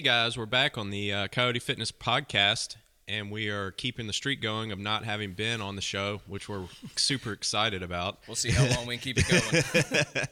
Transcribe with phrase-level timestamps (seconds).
[0.00, 4.14] Hey guys, we're back on the uh, Coyote Fitness podcast, and we are keeping the
[4.14, 6.64] streak going of not having been on the show, which we're
[6.96, 8.18] super excited about.
[8.26, 10.26] We'll see how long we can keep it going.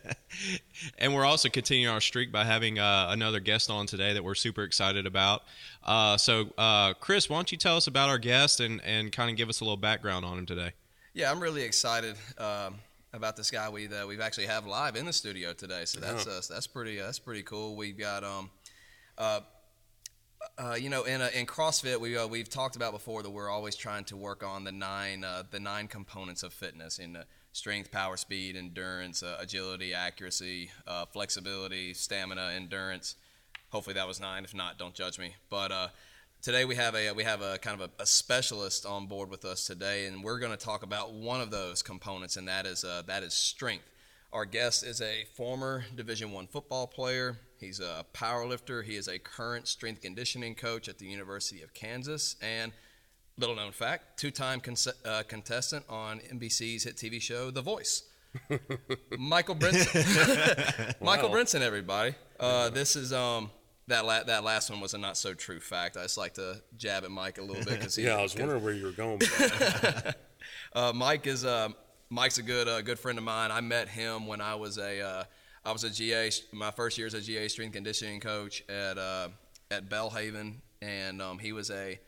[0.99, 4.35] and we're also continuing our streak by having uh, another guest on today that we're
[4.35, 5.43] super excited about.
[5.85, 9.31] Uh, so, uh, Chris, why don't you tell us about our guest and, and kind
[9.31, 10.73] of give us a little background on him today?
[11.13, 12.77] Yeah, I'm really excited um,
[13.13, 15.85] about this guy we uh, we've actually have live in the studio today.
[15.85, 17.77] So that's uh, that's pretty that's pretty cool.
[17.77, 18.49] We've got um,
[19.19, 19.41] uh,
[20.57, 23.51] uh, you know, in, uh, in CrossFit, we, uh, we've talked about before that we're
[23.51, 27.25] always trying to work on the nine, uh, the nine components of fitness in uh,
[27.53, 30.71] strength, power, speed, endurance, uh, agility, accuracy,
[31.13, 33.17] flexibility, stamina, endurance.
[33.71, 34.45] Hopefully that was nine.
[34.45, 35.35] If not, don't judge me.
[35.51, 35.93] But
[36.43, 39.45] today we have a we have a kind of a, a, specialist on board with
[39.45, 42.83] us today, and we're going to talk about one of those components, and that is
[42.83, 43.91] that is strength.
[44.33, 47.39] Our guest is a former Division One football player.
[47.61, 48.83] He's a power lifter.
[48.83, 52.37] He is a current strength conditioning coach at the University of Kansas.
[52.41, 52.73] And
[53.37, 58.05] little known fact, two time con- uh, contestant on NBC's hit TV show, The Voice.
[59.19, 61.01] Michael Brinson.
[61.01, 62.15] Michael Brinson, everybody.
[62.39, 63.51] Uh, this is um,
[63.89, 65.97] that la- that last one was a not so true fact.
[65.97, 68.63] I just like to jab at Mike a little bit because yeah, I was wondering
[68.63, 69.21] where you were going.
[70.75, 71.71] uh, Mike is uh,
[72.11, 73.51] Mike's a good uh, good friend of mine.
[73.51, 75.25] I met him when I was a uh,
[75.65, 76.31] I was a GA.
[76.53, 79.29] My first year as a GA strength conditioning coach at uh,
[79.71, 81.99] at Belhaven, and um, he was a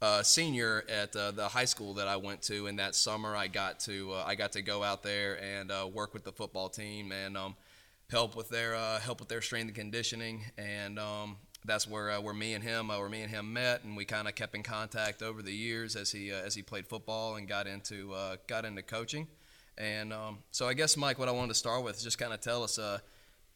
[0.00, 2.66] uh, senior at uh, the high school that I went to.
[2.66, 5.88] And that summer, I got to uh, I got to go out there and uh,
[5.92, 7.56] work with the football team and um,
[8.10, 10.44] help with their uh, help with their strength and conditioning.
[10.56, 14.04] And um, that's where where me and him where me and him met, and we
[14.04, 17.48] kind of kept in contact over the years as he as he played football and
[17.48, 18.14] got into
[18.46, 19.26] got into coaching.
[19.76, 22.32] And um, so I guess, Mike, what I wanted to start with is just kind
[22.32, 22.98] of tell us, uh,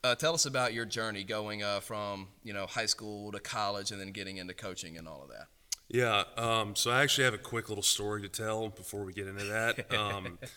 [0.04, 3.90] uh, tell us about your journey going uh, from you know high school to college
[3.90, 5.46] and then getting into coaching and all of that.
[5.88, 9.26] Yeah, um, so I actually have a quick little story to tell before we get
[9.26, 9.92] into that.
[9.94, 10.38] Um,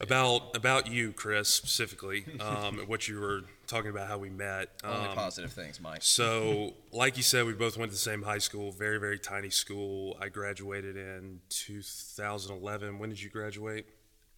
[0.00, 4.68] about about you, Chris, specifically, um, what you were talking about, how we met.
[4.84, 6.02] Only um, positive things, Mike.
[6.02, 9.50] So, like you said, we both went to the same high school, very very tiny
[9.50, 10.18] school.
[10.20, 12.98] I graduated in 2011.
[12.98, 13.86] When did you graduate?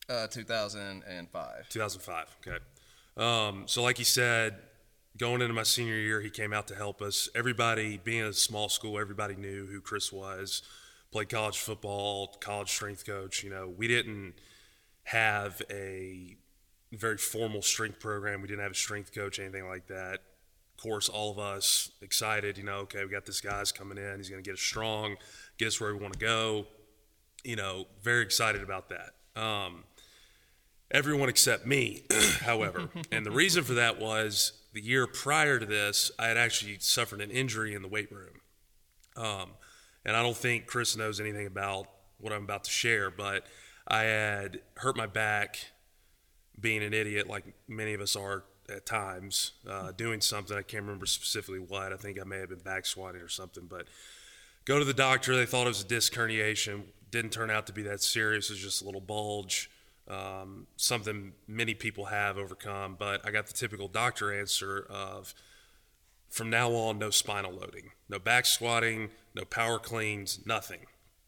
[0.09, 1.69] Uh, 2005.
[1.69, 2.37] 2005.
[2.47, 2.59] Okay.
[3.17, 4.57] Um, so, like he said,
[5.17, 7.29] going into my senior year, he came out to help us.
[7.35, 10.63] Everybody, being a small school, everybody knew who Chris was.
[11.13, 13.45] Played college football, college strength coach.
[13.45, 14.35] You know, we didn't
[15.05, 16.37] have a
[16.93, 18.41] very formal strength program.
[18.41, 20.21] We didn't have a strength coach, anything like that.
[20.77, 22.57] Of course, all of us excited.
[22.57, 24.17] You know, okay, we got this guy's coming in.
[24.17, 25.17] He's going to get us strong,
[25.59, 26.67] get us where we want to go.
[27.45, 29.41] You know, very excited about that.
[29.41, 29.85] Um,
[30.93, 32.05] everyone except me,
[32.41, 32.89] however.
[33.11, 37.21] and the reason for that was the year prior to this, I had actually suffered
[37.21, 38.41] an injury in the weight room.
[39.17, 39.51] Um,
[40.05, 41.89] and I don't think Chris knows anything about
[42.19, 43.47] what I'm about to share, but
[43.87, 45.59] I had hurt my back
[46.61, 50.57] being an idiot, like many of us are at times, uh, doing something.
[50.57, 51.93] I can't remember specifically what.
[51.93, 53.87] I think I may have been back squatting or something, but
[54.65, 55.37] go to the doctor.
[55.37, 56.83] They thought it was a disc herniation.
[57.11, 58.49] Didn't turn out to be that serious.
[58.49, 59.71] It was just a little bulge
[60.09, 62.97] um, something many people have overcome.
[62.99, 65.35] But I got the typical doctor answer of
[66.29, 70.81] from now on, no spinal loading, no back squatting, no power cleans, nothing.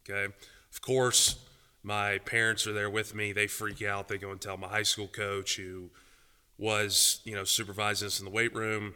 [0.09, 0.33] Okay.
[0.73, 1.45] Of course,
[1.83, 3.33] my parents are there with me.
[3.33, 4.09] They freak out.
[4.09, 5.91] They go and tell my high school coach who
[6.59, 8.95] was, you know, supervising us in the weight room.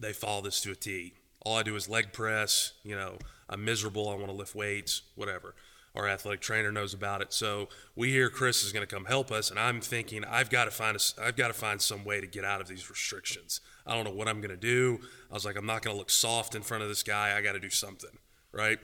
[0.00, 1.14] They follow this to a T.
[1.42, 2.72] All I do is leg press.
[2.82, 3.18] You know,
[3.48, 4.08] I'm miserable.
[4.08, 5.54] I want to lift weights, whatever
[5.94, 7.32] our athletic trainer knows about it.
[7.32, 10.64] So we hear Chris is going to come help us, and I'm thinking I've got
[10.64, 13.60] to find a, I've got to find some way to get out of these restrictions.
[13.86, 15.00] I don't know what I'm going to do.
[15.30, 17.36] I was like, I'm not going to look soft in front of this guy.
[17.36, 18.18] I got to do something,
[18.52, 18.78] right?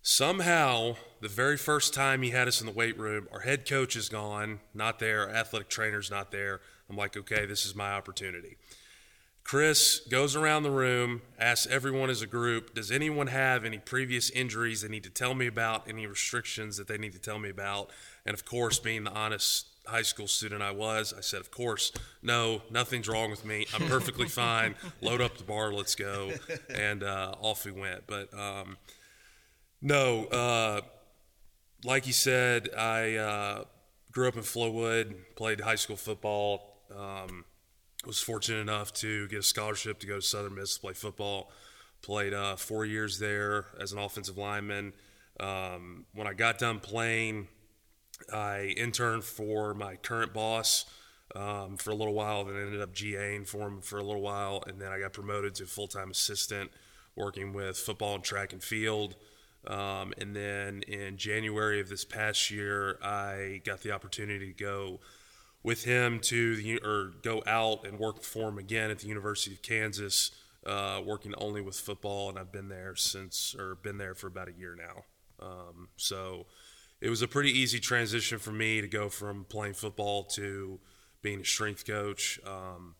[0.00, 3.94] Somehow, the very first time he had us in the weight room, our head coach
[3.94, 5.28] is gone, not there.
[5.28, 6.60] Our athletic trainer's not there.
[6.90, 8.56] I'm like, okay, this is my opportunity.
[9.44, 14.30] Chris goes around the room, asks everyone as a group, does anyone have any previous
[14.30, 17.50] injuries they need to tell me about, any restrictions that they need to tell me
[17.50, 17.90] about?
[18.24, 21.92] And of course, being the honest high school student I was, I said, of course,
[22.22, 23.66] no, nothing's wrong with me.
[23.74, 24.74] I'm perfectly fine.
[25.00, 26.32] Load up the bar, let's go.
[26.72, 28.06] And uh, off we went.
[28.06, 28.76] But um,
[29.80, 30.80] no, uh,
[31.84, 33.64] like you said, I uh,
[34.12, 36.78] grew up in Flowood, played high school football.
[36.96, 37.44] Um,
[38.04, 41.52] was fortunate enough to get a scholarship to go to Southern Miss to play football.
[42.02, 44.92] Played uh, four years there as an offensive lineman.
[45.38, 47.48] Um, when I got done playing,
[48.32, 50.84] I interned for my current boss
[51.34, 54.62] um, for a little while, then ended up GAing for him for a little while,
[54.66, 56.70] and then I got promoted to full time assistant
[57.16, 59.16] working with football and track and field.
[59.66, 65.00] Um, and then in January of this past year, I got the opportunity to go
[65.62, 69.54] with him to the or go out and work for him again at the University
[69.54, 70.30] of Kansas,
[70.66, 74.48] uh, working only with football, and I've been there since or been there for about
[74.48, 75.04] a year now.
[75.44, 76.46] Um, so
[77.00, 80.78] it was a pretty easy transition for me to go from playing football to
[81.20, 82.40] being a strength coach.
[82.46, 82.94] Um,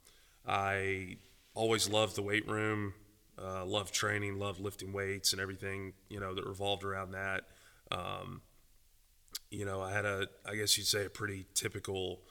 [0.47, 1.19] I
[1.55, 2.94] always loved the weight room,
[3.41, 7.44] uh, loved training, loved lifting weights and everything you know that revolved around that.
[7.91, 8.43] Um,
[9.50, 12.23] you know, I had a, I guess you'd say, a pretty typical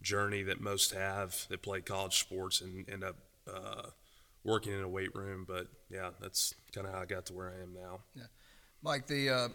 [0.00, 3.16] journey that most have that play college sports and end up
[3.52, 3.82] uh,
[4.44, 5.44] working in a weight room.
[5.46, 8.00] But yeah, that's kind of how I got to where I am now.
[8.14, 8.24] Yeah,
[8.82, 9.06] Mike.
[9.06, 9.48] The uh,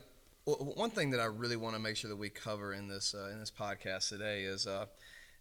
[0.45, 3.29] one thing that I really want to make sure that we cover in this uh,
[3.31, 4.85] in this podcast today is, uh,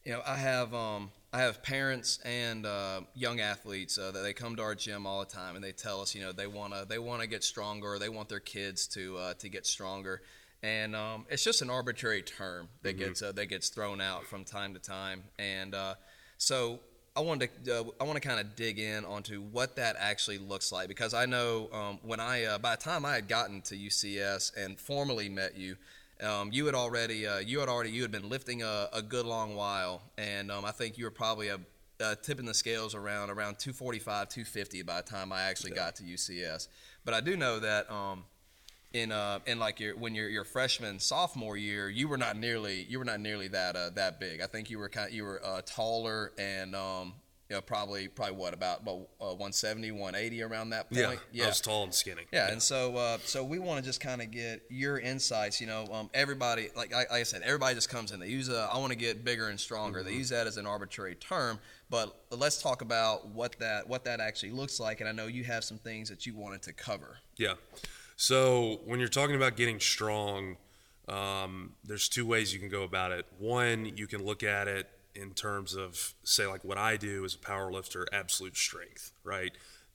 [0.04, 4.32] you know, I have um, I have parents and uh, young athletes uh, that they
[4.32, 6.84] come to our gym all the time and they tell us, you know, they wanna
[6.88, 7.98] they wanna get stronger.
[7.98, 10.22] They want their kids to to get stronger
[10.62, 13.06] and um, it's just an arbitrary term that mm-hmm.
[13.06, 15.24] gets uh, that gets thrown out from time to time.
[15.38, 15.94] And uh,
[16.36, 16.80] so
[17.16, 20.38] I wanted to uh, I want to kind of dig in onto what that actually
[20.38, 23.62] looks like because I know um, when I uh, by the time I had gotten
[23.62, 25.76] to UCS and formally met you.
[26.22, 29.24] Um, you had already uh, you had already you had been lifting a, a good
[29.24, 31.58] long while, and um, I think you were probably a,
[32.16, 35.76] tipping the scales around around 245, 250 by the time I actually yeah.
[35.76, 36.68] got to UCS.
[37.06, 38.24] But I do know that um,
[38.92, 42.84] in uh in like your when you're your freshman sophomore year you were not nearly
[42.88, 44.40] you were not nearly that uh, that big.
[44.40, 47.14] I think you were kind of, you were uh, taller and um
[47.50, 51.44] you know, probably probably what about about uh, 170 180 around that point yeah, yeah.
[51.44, 52.22] I was tall and skinny.
[52.32, 52.52] Yeah, yeah.
[52.52, 55.84] and so uh, so we want to just kind of get your insights you know
[55.92, 58.20] um, everybody like I, like I said everybody just comes in.
[58.20, 59.98] They use a I want to get bigger and stronger.
[59.98, 60.08] Mm-hmm.
[60.08, 61.58] they use that as an arbitrary term
[61.90, 65.42] but let's talk about what that what that actually looks like and I know you
[65.42, 67.18] have some things that you wanted to cover.
[67.36, 67.54] Yeah
[68.20, 70.58] so when you're talking about getting strong,
[71.08, 73.24] um, there's two ways you can go about it.
[73.38, 77.34] One, you can look at it in terms of, say, like what I do as
[77.34, 79.52] a power lifter, absolute strength, right?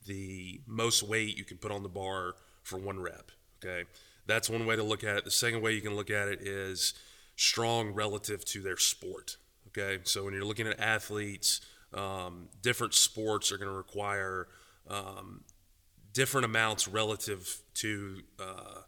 [0.08, 2.34] The most weight you can put on the bar
[2.64, 3.30] for one rep,
[3.64, 3.88] okay?
[4.26, 5.24] That's one way to look at it.
[5.24, 6.96] The second way you can look at it is
[7.36, 9.38] strong relative to their sport,
[9.68, 10.00] okay?
[10.02, 11.62] So when you're looking at athletes,
[11.94, 14.48] um, different sports are going to require
[14.90, 15.44] um,
[16.16, 18.80] different amounts relative to uh,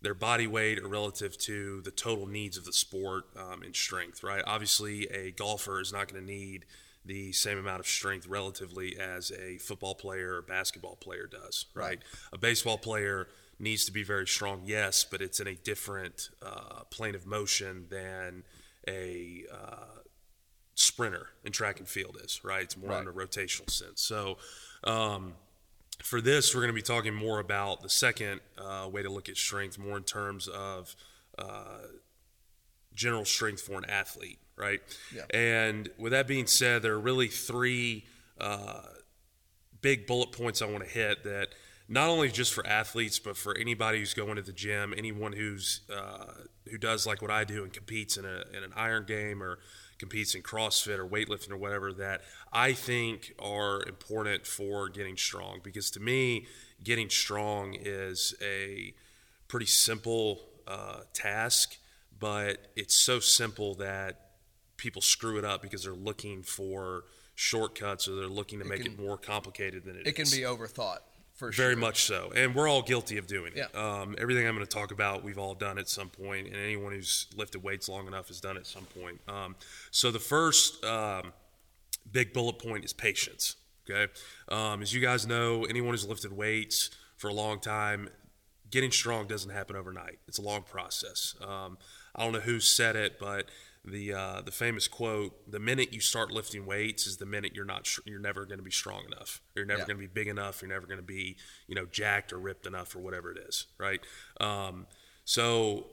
[0.00, 4.24] their body weight or relative to the total needs of the sport um, and strength,
[4.24, 4.42] right?
[4.46, 6.64] Obviously, a golfer is not going to need
[7.04, 11.84] the same amount of strength relatively as a football player or basketball player does, right?
[11.84, 11.98] right.
[12.32, 16.84] A baseball player needs to be very strong, yes, but it's in a different uh,
[16.90, 18.44] plane of motion than
[18.88, 20.00] a uh,
[20.74, 22.62] sprinter in track and field is, right?
[22.62, 23.02] It's more right.
[23.02, 24.00] in a rotational sense.
[24.00, 24.38] So,
[24.84, 25.34] um,
[26.02, 29.28] for this, we're going to be talking more about the second uh, way to look
[29.28, 30.94] at strength, more in terms of
[31.38, 31.78] uh,
[32.94, 34.80] general strength for an athlete, right?
[35.14, 35.22] Yeah.
[35.32, 38.04] And with that being said, there are really three
[38.40, 38.82] uh,
[39.80, 41.48] big bullet points I want to hit that
[41.88, 45.82] not only just for athletes, but for anybody who's going to the gym, anyone who's
[45.94, 46.32] uh,
[46.70, 49.58] who does like what I do and competes in, a, in an iron game or
[50.02, 55.60] competes in CrossFit or weightlifting or whatever that I think are important for getting strong.
[55.62, 56.46] Because to me,
[56.82, 58.94] getting strong is a
[59.46, 61.76] pretty simple uh, task,
[62.18, 64.32] but it's so simple that
[64.76, 67.04] people screw it up because they're looking for
[67.36, 70.30] shortcuts or they're looking to it make can, it more complicated than it, it is.
[70.30, 70.98] can be overthought.
[71.42, 71.80] For Very sure.
[71.80, 73.68] much so, and we're all guilty of doing it.
[73.74, 74.00] Yeah.
[74.00, 76.92] Um, everything I'm going to talk about, we've all done at some point, and anyone
[76.92, 79.20] who's lifted weights long enough has done it at some point.
[79.26, 79.56] Um,
[79.90, 81.32] so the first um,
[82.12, 83.56] big bullet point is patience.
[83.90, 84.06] Okay,
[84.50, 88.08] um, as you guys know, anyone who's lifted weights for a long time,
[88.70, 90.20] getting strong doesn't happen overnight.
[90.28, 91.34] It's a long process.
[91.40, 91.76] Um,
[92.14, 93.46] I don't know who said it, but
[93.84, 97.64] the uh, the famous quote: "The minute you start lifting weights is the minute you're
[97.64, 99.40] not you're never going to be strong enough.
[99.56, 99.86] You're never yeah.
[99.86, 100.62] going to be big enough.
[100.62, 101.36] You're never going to be
[101.66, 104.00] you know jacked or ripped enough or whatever it is, right?
[104.40, 104.86] Um,
[105.24, 105.86] so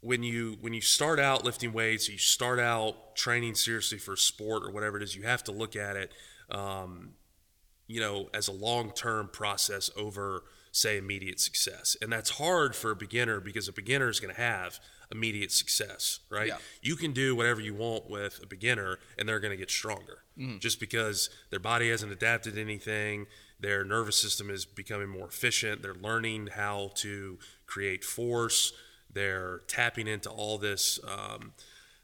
[0.00, 4.64] when you when you start out lifting weights, you start out training seriously for sport
[4.64, 6.12] or whatever it is, you have to look at it,
[6.50, 7.10] um,
[7.86, 10.42] you know, as a long term process over
[10.76, 14.40] say immediate success, and that's hard for a beginner because a beginner is going to
[14.40, 14.78] have
[15.10, 16.48] immediate success, right?
[16.48, 16.56] Yeah.
[16.82, 20.22] You can do whatever you want with a beginner and they're going to get stronger
[20.38, 20.60] mm.
[20.60, 23.26] just because their body hasn't adapted to anything.
[23.60, 25.82] Their nervous system is becoming more efficient.
[25.82, 28.72] They're learning how to create force.
[29.12, 30.98] They're tapping into all this.
[31.06, 31.52] Um,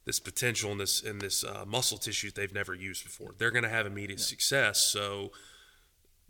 [0.04, 3.36] this potential in this in this uh, muscle tissue they've never used before.
[3.38, 4.24] They're going to have immediate yeah.
[4.24, 4.84] success.
[4.84, 5.30] So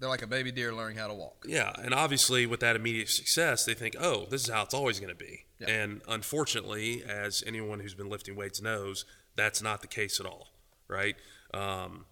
[0.02, 1.44] They're like a baby deer learning how to walk.
[1.46, 4.98] Yeah, and obviously with that immediate success, they think, "Oh, this is how it's always
[4.98, 5.70] going to be." Yeah.
[5.70, 9.04] And unfortunately, as anyone who's been lifting weights knows,
[9.36, 10.48] that's not the case at all,
[10.88, 11.14] right?
[11.54, 12.06] Um,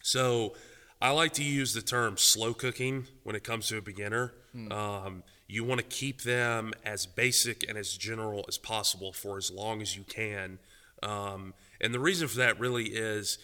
[0.00, 0.54] so
[1.02, 4.32] I like to use the term slow cooking when it comes to a beginner.
[4.72, 9.50] Um, you want to keep them as basic and as general as possible for as
[9.50, 10.60] long as you can.
[11.02, 13.36] Um, and the reason for that really is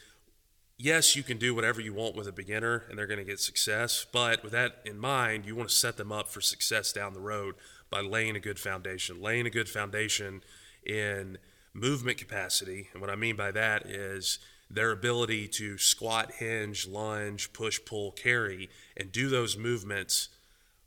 [0.79, 3.41] yes, you can do whatever you want with a beginner and they're going to get
[3.41, 4.07] success.
[4.11, 7.21] But with that in mind, you want to set them up for success down the
[7.21, 7.55] road
[7.91, 10.43] by laying a good foundation, laying a good foundation
[10.85, 11.39] in
[11.73, 12.89] movement capacity.
[12.93, 14.39] And what I mean by that is
[14.71, 20.29] their ability to squat, hinge, lunge, push, pull, carry, and do those movements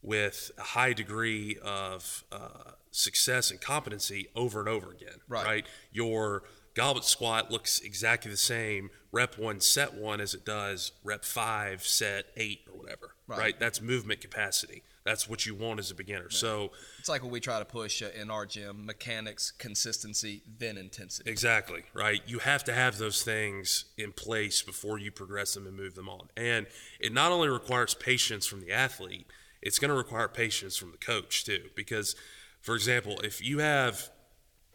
[0.01, 5.19] with a high degree of uh, success and competency over and over again.
[5.27, 5.65] Right.
[5.91, 6.43] Your
[6.77, 11.83] goblet squat looks exactly the same rep one, set one as it does rep five,
[11.83, 13.15] set eight, or whatever.
[13.27, 13.59] Right.
[13.59, 14.83] That's movement capacity.
[15.03, 16.29] That's what you want as a beginner.
[16.29, 20.77] So It's like what we try to push uh, in our gym: mechanics, consistency, then
[20.77, 21.31] intensity.
[21.31, 22.21] Exactly, right?
[22.27, 26.07] You have to have those things in place before you progress them and move them
[26.07, 26.27] on.
[26.37, 26.67] And
[26.99, 29.25] it not only requires patience from the athlete,
[29.61, 31.69] it's going to require patience from the coach too.
[31.75, 32.15] Because,
[32.61, 34.09] for example, if you have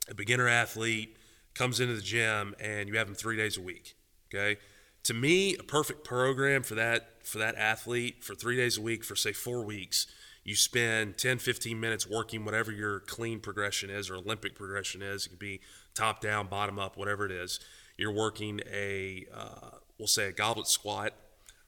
[0.08, 1.16] a beginner athlete
[1.54, 3.94] comes into the gym and you have them three days a week,
[4.32, 4.58] okay?
[5.04, 9.04] To me, a perfect program for that for that athlete for three days a week
[9.04, 10.06] for say four weeks,
[10.44, 15.26] you spend 10, 15 minutes working whatever your clean progression is or Olympic progression is.
[15.26, 15.60] It could be
[15.94, 17.60] top down, bottom up, whatever it is.
[17.96, 21.12] You're working a, uh, we'll say a goblet squat.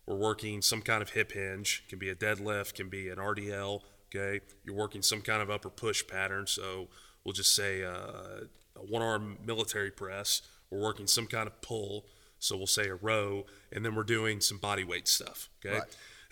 [0.06, 1.84] We're working some kind of hip hinge.
[1.88, 3.80] Can be a deadlift, can be an RDL.
[4.14, 6.46] Okay, you're working some kind of upper push pattern.
[6.46, 6.88] So
[7.24, 10.42] we'll just say uh, a one arm military press.
[10.70, 12.06] We're working some kind of pull.
[12.38, 15.48] So we'll say a row, and then we're doing some body weight stuff.
[15.64, 15.80] Okay.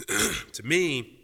[0.53, 1.21] to me,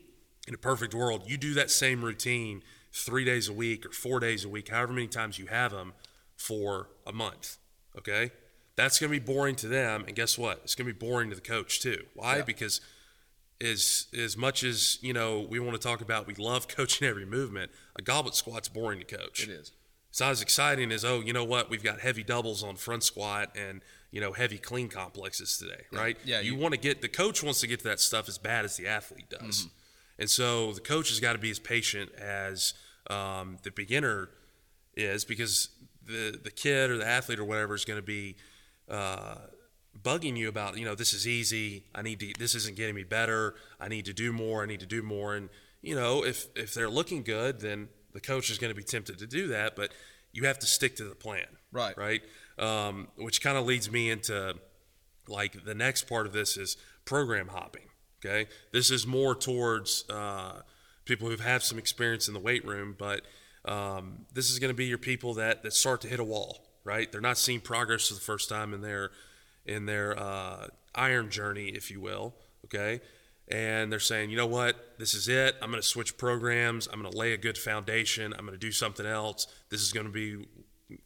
[0.47, 4.19] in a perfect world, you do that same routine three days a week or four
[4.19, 5.93] days a week, however many times you have them
[6.37, 7.59] for a month.
[7.97, 8.31] Okay.
[8.77, 10.05] That's going to be boring to them.
[10.07, 10.61] And guess what?
[10.65, 12.05] It's going to be boring to the coach too.
[12.15, 12.37] Why?
[12.37, 12.43] Yeah.
[12.43, 12.81] Because
[13.61, 17.27] as, as much as, you know, we want to talk about, we love coaching every
[17.27, 19.43] movement, a goblet squat's boring to coach.
[19.43, 19.73] It is.
[20.11, 21.69] It's not as exciting as, oh, you know what?
[21.71, 26.17] We've got heavy doubles on front squat and, you know, heavy clean complexes today, right?
[26.25, 28.39] Yeah, You, you- want to get, the coach wants to get to that stuff as
[28.39, 29.61] bad as the athlete does.
[29.61, 29.69] Mm-hmm.
[30.21, 32.75] And so the coach has got to be as patient as
[33.11, 34.31] um, the beginner
[34.97, 35.69] is because
[36.05, 38.35] the, the kid or the athlete or whatever is going to be
[38.89, 39.37] uh,
[40.03, 41.85] bugging you about, you know, this is easy.
[41.95, 43.55] I need to, this isn't getting me better.
[43.79, 44.63] I need to do more.
[44.63, 45.37] I need to do more.
[45.37, 45.51] And,
[45.83, 47.89] you know, if, if they're looking good, then
[48.19, 49.77] the coach is going to be tempted to do that.
[49.77, 49.93] But
[50.33, 51.47] you have to stick to the plan.
[51.71, 51.97] Right.
[51.97, 52.23] Right.
[52.59, 54.55] Um, which kind of leads me into
[55.29, 57.89] like the next part of this is program hopping.
[58.19, 58.51] Okay.
[58.73, 60.63] This is more towards uh,
[61.05, 63.23] people who have some experience in the weight room, but
[63.65, 66.67] um, this is going to be your people that, that start to hit a wall,
[66.83, 67.11] right?
[67.13, 69.11] They're not seeing progress for the first time in their
[69.65, 72.35] in their uh, iron journey, if you will.
[72.65, 73.01] Okay.
[73.51, 75.57] And they're saying, you know what, this is it.
[75.63, 76.87] I'm going to switch programs.
[76.87, 78.35] I'm going to lay a good foundation.
[78.35, 79.47] I'm going to do something else.
[79.71, 80.47] This is going to be,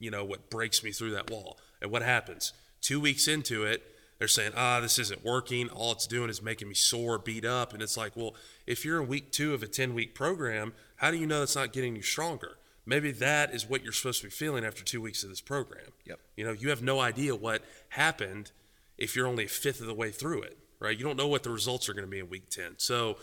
[0.00, 1.58] you know, what breaks me through that wall.
[1.80, 2.52] And what happens?
[2.80, 3.82] Two weeks into it,
[4.18, 5.68] they're saying, ah, this isn't working.
[5.68, 7.72] All it's doing is making me sore, beat up.
[7.72, 8.34] And it's like, well,
[8.66, 11.56] if you're in week two of a 10 week program, how do you know it's
[11.56, 12.58] not getting you stronger?
[12.84, 15.92] Maybe that is what you're supposed to be feeling after two weeks of this program.
[16.04, 16.18] Yep.
[16.36, 18.50] You know, you have no idea what happened
[18.98, 20.96] if you're only a fifth of the way through it, right?
[20.98, 22.74] You don't know what the results are going to be in week 10.
[22.78, 23.16] So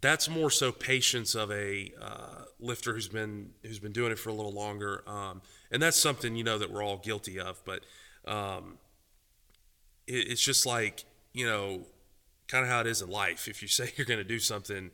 [0.00, 4.30] that's more so patience of a uh, lifter who's been who's been doing it for
[4.30, 7.60] a little longer, um, and that's something you know that we're all guilty of.
[7.64, 7.80] But
[8.26, 8.78] um,
[10.06, 11.82] it, it's just like you know,
[12.48, 13.48] kind of how it is in life.
[13.48, 14.90] If you say you're going to do something,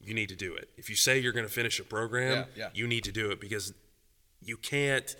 [0.00, 0.70] you need to do it.
[0.76, 2.68] If you say you're going to finish a program, Yeah, yeah.
[2.74, 3.72] you need to do it because
[4.42, 5.14] you can't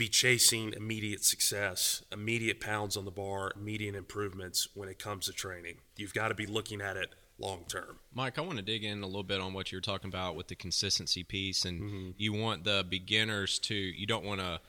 [0.00, 5.32] be chasing immediate success, immediate pounds on the bar, immediate improvements when it comes to
[5.32, 5.76] training.
[5.94, 7.98] You've got to be looking at it long term.
[8.14, 10.48] Mike, I want to dig in a little bit on what you're talking about with
[10.48, 12.10] the consistency piece, and mm-hmm.
[12.16, 13.74] you want the beginners to.
[13.74, 14.62] You don't want to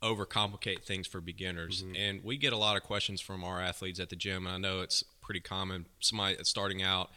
[0.00, 1.96] overcomplicate things for beginners, mm-hmm.
[1.96, 4.46] and we get a lot of questions from our athletes at the gym.
[4.46, 5.86] And I know it's pretty common.
[5.98, 7.10] Somebody starting out,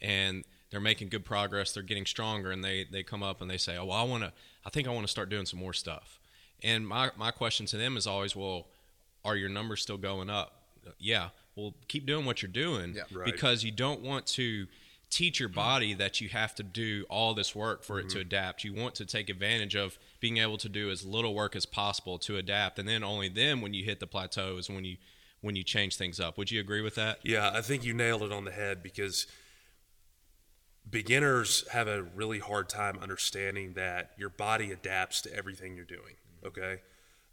[0.00, 1.72] and they're making good progress.
[1.72, 4.22] They're getting stronger, and they they come up and they say, "Oh, well, I want
[4.22, 4.32] to.
[4.64, 6.20] I think I want to start doing some more stuff."
[6.62, 8.68] And my my question to them is always, "Well,
[9.24, 10.68] are your numbers still going up?"
[10.98, 11.30] Yeah.
[11.56, 13.02] Well, keep doing what you're doing Yeah.
[13.12, 13.24] Right.
[13.24, 14.66] because you don't want to
[15.10, 18.22] teach your body that you have to do all this work for it to mm-hmm.
[18.22, 18.64] adapt.
[18.64, 22.18] You want to take advantage of being able to do as little work as possible
[22.20, 24.96] to adapt, and then only then, when you hit the plateau, is when you
[25.40, 26.38] when you change things up.
[26.38, 27.18] Would you agree with that?
[27.22, 29.26] Yeah, I think you nailed it on the head because
[30.88, 36.16] beginners have a really hard time understanding that your body adapts to everything you're doing.
[36.44, 36.80] Okay,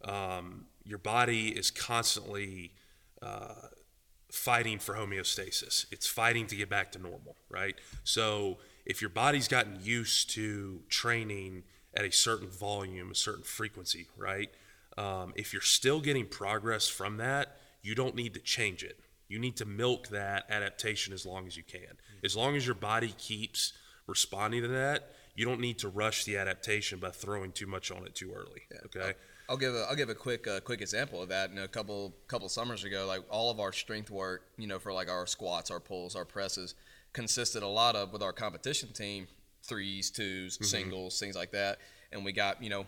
[0.04, 2.72] um, your body is constantly
[3.20, 3.68] uh,
[4.30, 5.86] fighting for homeostasis.
[5.92, 7.76] It's fighting to get back to normal, right?
[8.04, 11.64] So if your body's gotten used to training
[11.94, 14.50] at a certain volume, a certain frequency, right?
[14.96, 18.98] Um, if you're still getting progress from that, you don't need to change it.
[19.28, 21.98] You need to milk that adaptation as long as you can.
[22.24, 23.72] As long as your body keeps
[24.06, 28.04] responding to that, you don't need to rush the adaptation by throwing too much on
[28.06, 28.62] it too early.
[28.70, 28.78] Yeah.
[28.86, 29.14] Okay.
[29.48, 31.50] I'll give a I'll give a quick uh, quick example of that.
[31.50, 34.78] You know, a couple couple summers ago, like all of our strength work, you know,
[34.78, 36.74] for like our squats, our pulls, our presses,
[37.12, 39.26] consisted a lot of with our competition team
[39.64, 40.64] threes, 2s Mm-hmm.
[40.64, 41.78] singles, things like that,
[42.12, 42.86] and we got you know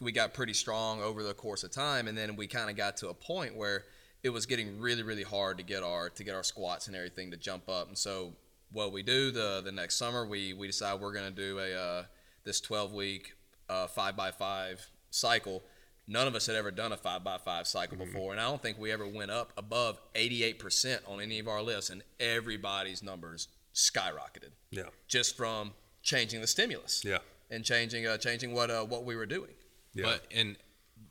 [0.00, 2.96] we got pretty strong over the course of time, and then we kind of got
[2.98, 3.84] to a point where
[4.22, 7.30] it was getting really really hard to get our to get our squats and everything
[7.30, 8.32] to jump up, and so
[8.72, 11.74] what we do the the next summer we we decide we're going to do a
[11.74, 12.04] uh,
[12.44, 13.34] this 12 week
[13.68, 15.62] uh, five by five cycle.
[16.08, 18.60] None of us had ever done a five by five cycle before, and I don't
[18.60, 23.46] think we ever went up above 88% on any of our lists, and everybody's numbers
[23.74, 24.84] skyrocketed Yeah.
[25.06, 27.18] just from changing the stimulus Yeah.
[27.48, 29.52] and changing uh, changing what uh, what we were doing.
[29.94, 30.04] Yeah.
[30.06, 30.56] But and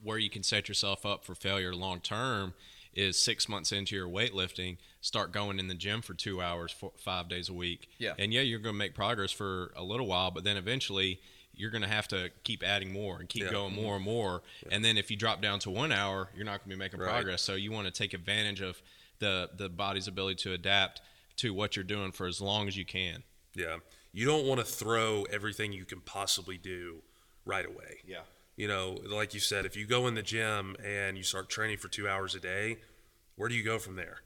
[0.03, 2.53] where you can set yourself up for failure long term
[2.93, 6.91] is six months into your weightlifting, start going in the gym for two hours, four,
[6.97, 7.87] five days a week.
[7.97, 8.13] Yeah.
[8.17, 11.19] And yeah, you're going to make progress for a little while, but then eventually
[11.53, 13.51] you're going to have to keep adding more and keep Yeah.
[13.51, 14.41] going more and more.
[14.71, 16.99] And then if you drop down to one hour, you're not going to be making
[16.99, 17.09] Right.
[17.11, 17.41] progress.
[17.41, 18.81] So you want to take advantage of
[19.19, 21.01] the the body's ability to adapt
[21.37, 23.23] to what you're doing for as long as you can.
[23.55, 23.77] Yeah.
[24.13, 27.03] You don't want to throw everything you can possibly do
[27.45, 27.99] right away.
[28.07, 28.21] Yeah.
[28.59, 31.77] You know, like you said, if you go in the gym and you start training
[31.77, 32.79] for two hours a day,
[33.37, 34.17] where do you go from there?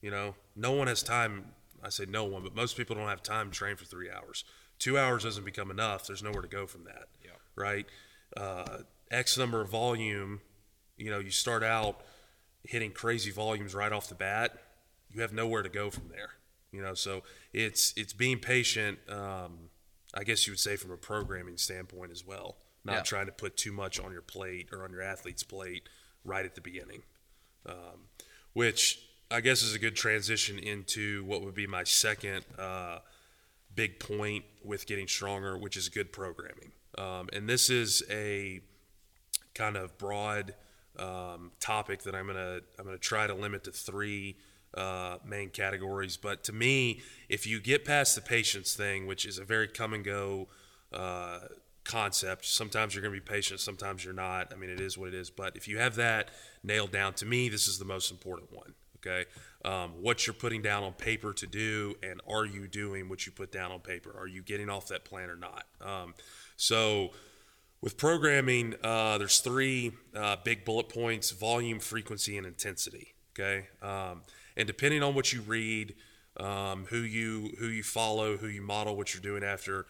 [0.00, 1.52] You know, no one has time.
[1.82, 4.44] I say no one, but most people don't have time to train for three hours.
[4.78, 6.06] Two hours doesn't become enough.
[6.06, 7.08] There's nowhere to go from that.
[7.22, 7.32] Yeah.
[7.54, 7.84] Right?
[8.34, 8.78] Uh,
[9.10, 10.40] X number of volume,
[10.96, 12.00] you know, you start out
[12.62, 14.58] hitting crazy volumes right off the bat.
[15.10, 16.30] You have nowhere to go from there.
[16.72, 19.00] You know, so it's it's being patient.
[19.06, 19.68] Um,
[20.14, 23.02] I guess you would say from a programming standpoint as well, not Yeah.
[23.02, 25.88] trying to put too much on your plate or on your athlete's plate
[26.24, 27.02] right at the beginning.
[27.66, 28.08] Um,
[28.52, 33.00] which I guess is a good transition into what would be my second uh,
[33.74, 36.72] big point with getting stronger, which is good programming.
[36.96, 38.60] Um, and this is a
[39.54, 40.54] kind of broad
[40.98, 44.36] um, topic that I'm gonna I'm gonna try to limit to three
[44.74, 46.16] uh, main categories.
[46.16, 49.92] But to me, if you get past the patience thing, which is a very come
[49.92, 50.48] and go
[50.92, 51.40] uh,
[51.86, 54.52] concept, sometimes you're gonna be patient, sometimes you're not.
[54.52, 55.30] I mean, it is what it is.
[55.30, 56.30] But if you have that
[56.62, 58.74] nailed down, to me, this is the most important one.
[58.96, 59.26] Okay,
[59.64, 63.32] um, what you're putting down on paper to do, and are you doing what you
[63.32, 64.14] put down on paper?
[64.18, 65.64] Are you getting off that plan or not?
[65.80, 66.14] Um,
[66.56, 67.10] so
[67.80, 73.14] with programming, uh, there's three uh, big bullet points: volume, frequency, and intensity.
[73.34, 74.22] Okay, um,
[74.56, 75.94] and depending on what you read,
[76.38, 79.86] um, who you who you follow, who you model, what you're doing after,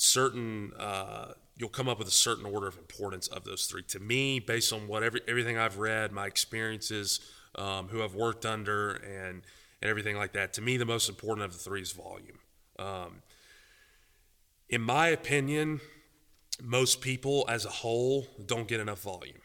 [0.00, 3.82] certain uh, you'll come up with a certain order of importance of those three.
[3.82, 7.20] To me, based on what every, everything I've read, my experiences,
[7.54, 9.42] um, who I've worked under, and
[9.82, 12.38] and everything like that, to me, the most important of the three is volume.
[12.78, 13.22] Um,
[14.68, 15.80] in my opinion,
[16.62, 19.40] most people as a whole don't get enough volume.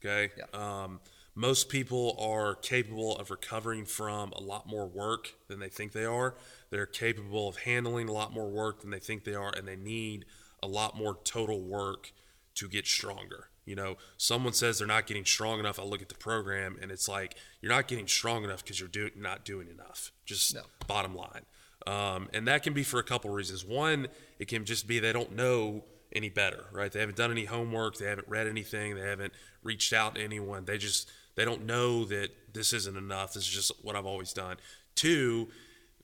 [0.00, 0.32] Okay.
[0.38, 0.44] Yeah.
[0.84, 1.00] Um,
[1.34, 6.04] most people are capable of recovering from a lot more work than they think they
[6.04, 6.34] are.
[6.70, 9.76] They're capable of handling a lot more work than they think they are, and they
[9.76, 10.26] need
[10.62, 12.12] a lot more total work
[12.56, 13.48] to get stronger.
[13.64, 15.78] You know, someone says they're not getting strong enough.
[15.78, 18.88] I look at the program, and it's like you're not getting strong enough because you're
[18.88, 20.12] do- not doing enough.
[20.26, 20.62] Just No.
[20.86, 21.46] bottom line.
[21.86, 23.64] Um, and that can be for a couple reasons.
[23.64, 26.92] One, it can just be they don't know any better, right?
[26.92, 30.64] They haven't done any homework, they haven't read anything, they haven't reached out to anyone.
[30.64, 33.32] They just they don't know that this isn't enough.
[33.34, 34.56] This is just what I've always done.
[34.94, 35.48] Two,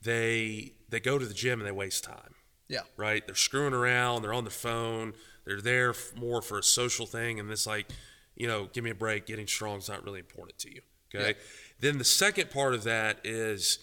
[0.03, 2.35] they they go to the gym and they waste time
[2.69, 2.81] Yeah.
[2.97, 3.25] right?
[3.27, 4.23] They're screwing around.
[4.23, 5.13] They're on their phone.
[5.45, 7.87] They're there more for a social thing, and it's like,
[8.37, 9.27] you know, give me a break.
[9.27, 10.81] Getting strong is not really important to you.
[11.15, 11.29] Okay.
[11.29, 11.35] Yeah.
[11.81, 13.79] Then the second part of that is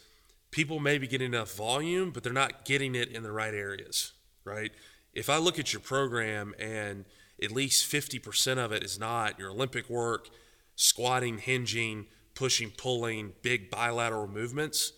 [0.52, 4.14] people may be getting enough volume, but they're not getting it in the right areas,
[4.44, 4.72] right?
[5.14, 7.06] If I look at your program and
[7.42, 10.30] at least 50% of it is not your Olympic work,
[10.76, 14.94] squatting, hinging, pushing, pulling, big bilateral movements,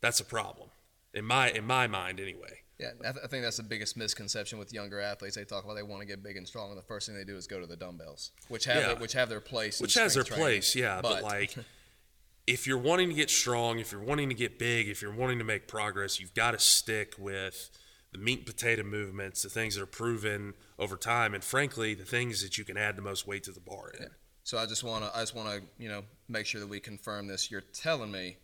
[0.00, 0.70] that's a problem
[1.14, 2.58] in my in my mind anyway.
[2.78, 5.36] Yeah, I, th- I think that's the biggest misconception with younger athletes.
[5.36, 7.24] They talk about they want to get big and strong, and the first thing they
[7.24, 8.86] do is go to the dumbbells, which have Yeah.
[8.88, 10.44] their, which have their place, which has their training.
[10.44, 11.00] place, yeah.
[11.02, 11.54] But, like,
[12.46, 15.38] if you're wanting to get strong, if you're wanting to get big, if you're wanting
[15.38, 17.70] to make progress, you've got to stick with
[18.12, 22.06] the meat and potato movements, the things that are proven over time, and frankly, the
[22.06, 24.06] things that you can add the most weight to the bar in.
[24.44, 26.80] So I just want to I just want to you know make sure that we
[26.80, 27.50] confirm this.
[27.50, 28.36] You're telling me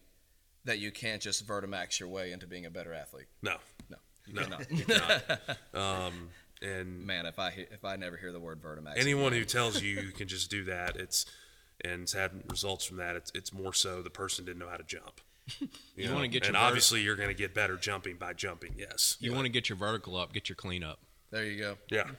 [0.65, 3.27] that you can't just Vertimax your way into being a better athlete.
[3.43, 3.57] No,
[3.89, 4.43] No, you No.
[4.87, 5.41] cannot.
[5.75, 6.29] um,
[6.63, 10.01] and Man, if I if I never hear the word Vertimax, anyone who tells you
[10.01, 11.27] you can just do that, it's
[11.85, 13.17] and has had results from that.
[13.17, 15.21] It's it's more so the person didn't know how to jump.
[15.95, 18.75] You wanna get and your vert- obviously you're going to get better jumping by jumping.
[18.77, 19.17] Yes.
[19.21, 20.99] You want to get your vertical up, get your clean up.
[21.31, 21.77] there you go.
[21.89, 22.11] Yeah.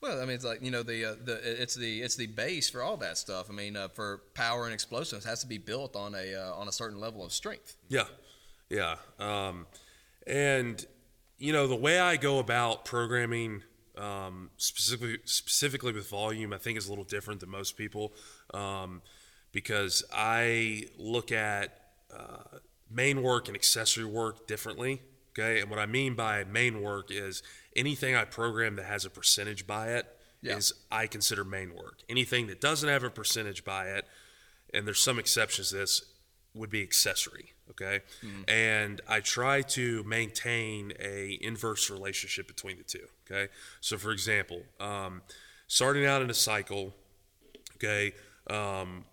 [0.00, 2.70] Well, I mean, it's like you know the uh, the it's the it's the base
[2.70, 3.50] for all that stuff.
[3.50, 6.68] I mean, uh, for power and explosiveness, has to be built on a uh, on
[6.68, 7.76] a certain level of strength.
[7.88, 8.04] Yeah,
[8.70, 8.96] yeah.
[9.18, 9.66] Um,
[10.26, 10.84] and
[11.36, 13.62] you know the way I go about programming,
[13.98, 18.14] um, specifically specifically with volume, I think is a little different than most people,
[18.54, 19.02] um,
[19.52, 21.78] because I look at
[22.14, 22.58] uh,
[22.90, 25.02] main work and accessory work differently.
[25.30, 27.42] Okay, and what I mean by main work is
[27.76, 30.06] anything I program that has a percentage by it
[30.42, 30.98] is Yeah.
[30.98, 31.98] I consider main work.
[32.08, 34.06] Anything that doesn't have a percentage by it,
[34.74, 36.02] and there's some exceptions to this,
[36.54, 37.52] would be accessory.
[37.70, 38.00] Okay,
[38.48, 43.06] and I try to maintain a inverse relationship between the two.
[43.30, 45.22] Okay, so for example, um,
[45.68, 46.92] starting out in a cycle,
[47.76, 48.12] okay,
[48.48, 49.04] um,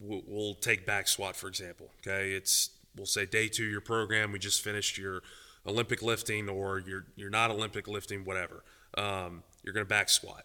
[0.00, 1.90] we'll, we'll take back squat for example.
[2.00, 4.32] Okay, it's we'll say day two of your program.
[4.32, 5.20] We just finished your
[5.66, 8.64] Olympic lifting, or you're you're not Olympic lifting, whatever.
[8.96, 10.44] Um, you're going to back squat.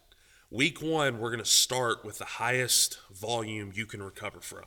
[0.50, 4.66] Week one, we're going to start with the highest volume you can recover from,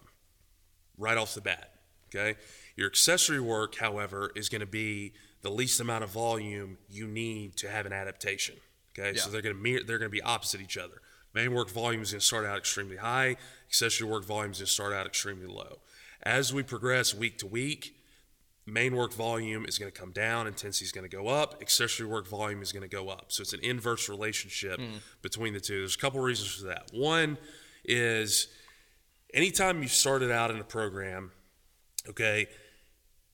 [0.97, 1.73] right off the bat.
[2.15, 2.39] Okay,
[2.77, 5.13] your accessory work, however, is going to be
[5.43, 8.57] the least amount of volume you need to have an adaptation.
[8.97, 11.03] Okay, so they're going to mirror, they're going to be opposite each other.
[11.35, 13.37] Main work volume is going to start out extremely high.
[13.69, 15.81] Accessory work volume is going to start out extremely low.
[16.23, 17.97] As we progress week to week,
[18.67, 22.07] main work volume is going to come down, intensity is going to go up, accessory
[22.07, 23.27] work volume is going to go up.
[23.29, 24.97] So it's an inverse relationship hmm.
[25.23, 25.81] between the two.
[25.81, 26.91] There's a couple reasons for that.
[26.93, 27.37] One
[27.85, 28.49] is
[29.33, 31.33] anytime you've started out in a program,
[32.09, 32.47] okay,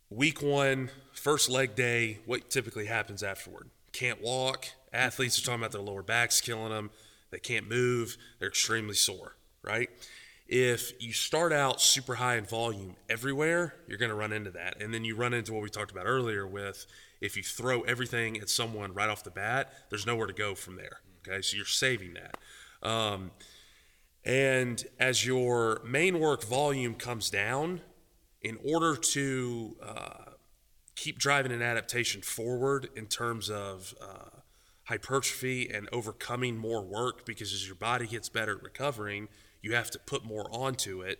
[0.08, 3.70] week one, first leg day, what typically happens afterward?
[3.92, 4.66] Can't walk.
[4.92, 6.90] Athletes are talking about their lower backs killing them.
[7.30, 8.16] They can't move.
[8.38, 9.88] They're extremely sore, right?
[10.52, 14.82] If you start out super high in volume everywhere, you're going to run into that.
[14.82, 16.86] And then you run into what we talked about earlier with
[17.20, 20.74] if you throw everything at someone right off the bat, there's nowhere to go from
[20.74, 21.02] there.
[21.24, 22.36] Okay, so you're saving that.
[22.82, 23.30] Um,
[24.24, 27.82] and as your main work volume comes down,
[28.42, 30.32] in order to uh,
[30.96, 34.40] keep driving an adaptation forward in terms of uh,
[34.84, 39.28] hypertrophy and overcoming more work, because as your body gets better at recovering,
[39.62, 41.18] you have to put more onto it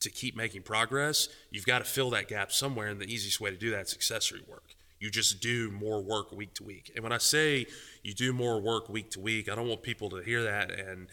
[0.00, 1.28] to keep making progress.
[1.50, 3.94] You've got to fill that gap somewhere, and the easiest way to do that is
[3.94, 4.74] accessory work.
[5.00, 6.90] You just do more work week to week.
[6.94, 7.66] And when I say
[8.02, 11.08] you do more work week to week, I don't want people to hear that and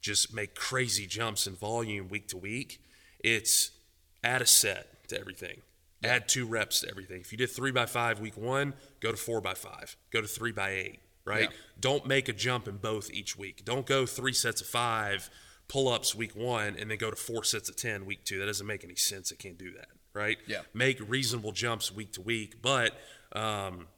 [0.00, 2.80] just make crazy jumps in volume week to week.
[3.20, 3.70] It's
[4.22, 5.62] add a set to everything.
[6.04, 7.22] Add two reps to everything.
[7.22, 9.96] If you did three by five week one, go to four by five.
[10.12, 11.00] Go to three by eight.
[11.24, 11.48] Right?
[11.50, 11.56] Yeah.
[11.80, 13.64] Don't make a jump in both each week.
[13.64, 15.30] Don't go three sets of five
[15.68, 18.38] pull ups week one and then go to four sets of ten week two.
[18.38, 19.30] That doesn't make any sense.
[19.30, 19.88] It can't do that.
[20.12, 20.38] Right?
[20.46, 20.60] Yeah.
[20.72, 22.92] Make reasonable jumps week to week, but
[23.32, 23.88] um,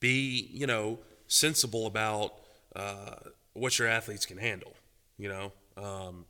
[0.00, 2.34] be you know sensible about
[2.74, 3.16] uh,
[3.52, 4.74] what your athletes can handle.
[5.18, 6.26] You know, um,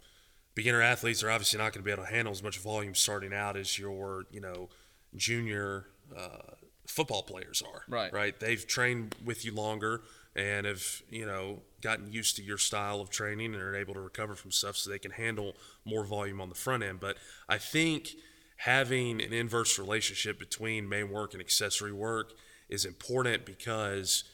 [0.55, 3.33] beginner athletes are obviously not going to be able to handle as much volume starting
[3.33, 4.69] out as your you know
[5.17, 6.55] junior uh,
[6.87, 7.83] football players are.
[7.89, 8.13] Right.
[8.13, 8.39] Right.
[8.39, 10.03] They've trained with you longer
[10.37, 14.01] and have you know gotten used to your style of training and are able to
[14.01, 17.01] recover from stuff so they can handle more volume on the front end.
[17.01, 17.17] But
[17.49, 18.11] I think
[18.57, 22.33] having an inverse relationship between main work and accessory work
[22.69, 24.25] is important because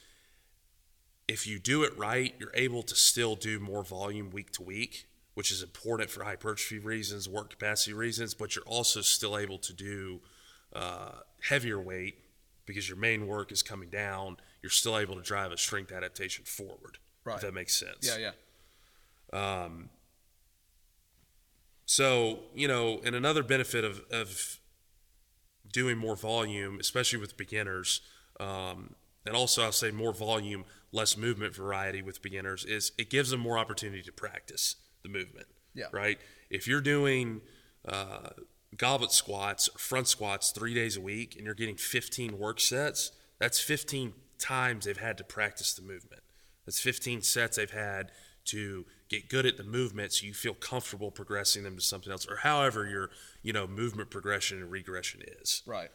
[1.26, 5.06] if you do it right, you're able to still do more volume week to week,
[5.34, 9.72] which is important for hypertrophy reasons, work capacity reasons, but you're also still able to
[9.72, 10.20] do
[10.74, 12.16] uh, heavier weight
[12.70, 14.36] because your main work is coming down.
[14.62, 16.98] You're still able to drive a strength adaptation forward.
[17.24, 17.34] Right.
[17.34, 18.08] If that makes sense.
[18.08, 18.32] Yeah,
[19.32, 19.64] yeah.
[19.64, 19.90] Um,
[21.86, 24.60] So, you know, and another benefit of, of
[25.72, 28.00] doing more volume, especially with beginners,
[28.38, 28.94] um,
[29.26, 33.40] and also I'll say more volume, less movement variety with beginners, is it gives them
[33.40, 35.48] more opportunity to practice the movement.
[35.74, 35.86] Yeah.
[35.92, 36.20] Right?
[36.48, 37.40] If you're doing
[37.84, 38.30] uh,
[38.76, 43.12] goblet squats or front squats three days a week and you're getting 15 work sets,
[43.38, 46.22] that's 15 times they've had to practice the movement.
[46.66, 48.12] That's 15 sets they've had
[48.46, 52.26] to get good at the movement so you feel comfortable progressing them to something else
[52.26, 53.10] or however your
[53.42, 55.90] you know movement progression and regression is Right.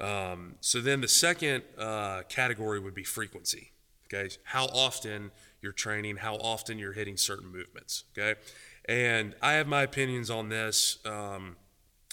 [0.00, 3.72] Um, so then the second uh, category would be frequency.
[4.12, 5.30] Okay, how often
[5.60, 8.04] you're training, how often you're hitting certain movements.
[8.16, 8.38] Okay,
[8.86, 11.56] and I have my opinions on this, um,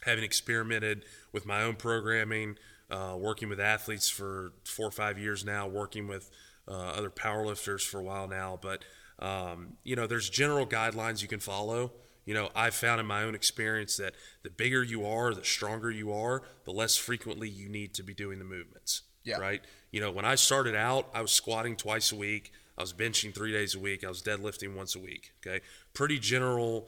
[0.03, 2.57] having experimented with my own programming,
[2.89, 6.29] uh, working with athletes for four or five years now, working with
[6.67, 8.59] uh, other powerlifters for a while now.
[8.61, 8.83] But
[9.19, 11.91] um, you know, there's general guidelines you can follow.
[12.25, 15.89] You know, I've found in my own experience that the bigger you are, the stronger
[15.89, 19.01] you are, the less frequently you need to be doing the movements.
[19.23, 19.37] Yeah.
[19.37, 19.61] Right.
[19.91, 22.51] You know, when I started out, I was squatting twice a week.
[22.77, 24.03] I was benching three days a week.
[24.03, 25.33] I was deadlifting once a week.
[25.45, 25.63] Okay.
[25.93, 26.87] Pretty general,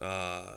[0.00, 0.56] uh,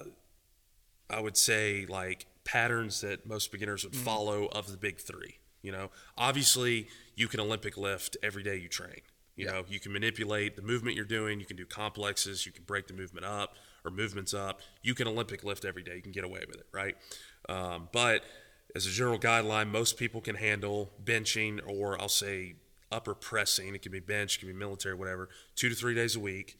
[1.09, 5.37] I would say, like patterns that most beginners would follow of the big three.
[5.61, 9.01] You know, obviously, you can Olympic lift every day you train.
[9.35, 9.51] You Yeah.
[9.51, 11.39] know, you can manipulate the movement you're doing.
[11.39, 12.45] You can do complexes.
[12.45, 14.61] You can break the movement up or movements up.
[14.81, 15.95] You can Olympic lift every day.
[15.95, 16.95] You can get away with it, right?
[17.49, 18.23] Um, but
[18.75, 22.55] as a general guideline, most people can handle benching or I'll say
[22.91, 23.73] upper pressing.
[23.73, 26.59] It can be bench, it can be military, whatever, two to three days a week.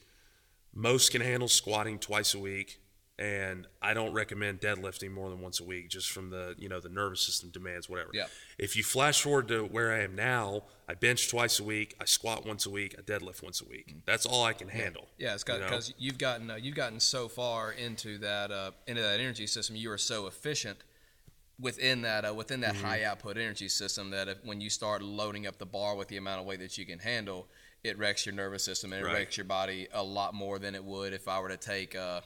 [0.74, 2.80] Most can handle squatting twice a week,
[3.20, 6.80] and I don't recommend deadlifting more than once a week, just from the you know
[6.80, 8.10] the nervous system demands, whatever.
[8.14, 8.26] Yeah.
[8.58, 12.06] If you flash forward to where I am now, I bench twice a week, I
[12.06, 13.96] squat once a week, I deadlift once a week.
[14.06, 15.08] That's all I can handle.
[15.20, 15.60] Yeah, it's you know?
[15.66, 19.76] because you've gotten uh, you've gotten so far into that uh, into that energy system.
[19.76, 20.80] You are so efficient
[21.60, 22.86] within that uh, within that Mm-hmm.
[22.86, 26.18] high output energy system that if, when you start loading up the bar with the
[26.18, 27.46] amount of weight that you can handle,
[27.84, 29.14] it wrecks your nervous system and it Right.
[29.14, 31.96] wrecks your body a lot more than it would if I were to take.
[31.96, 32.22] Uh,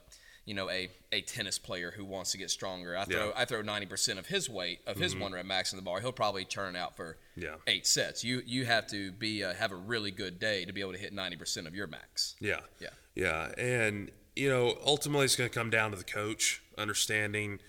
[0.47, 2.97] you know, a, a tennis player who wants to get stronger.
[2.97, 3.31] I throw Yeah.
[3.31, 3.39] Mm-hmm.
[3.39, 5.99] I throw ninety percent of his weight of his one rep max in the bar.
[5.99, 7.55] He'll probably turn out for Yeah.
[7.67, 8.23] eight sets.
[8.23, 10.97] You you have to be uh, have a really good day to be able to
[10.97, 12.35] hit ninety percent of your max.
[12.39, 12.61] Yeah.
[12.79, 12.89] Yeah.
[13.13, 13.51] Yeah.
[13.57, 17.59] And, you know, ultimately it's going to come down to the coach understanding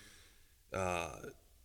[0.73, 1.15] uh,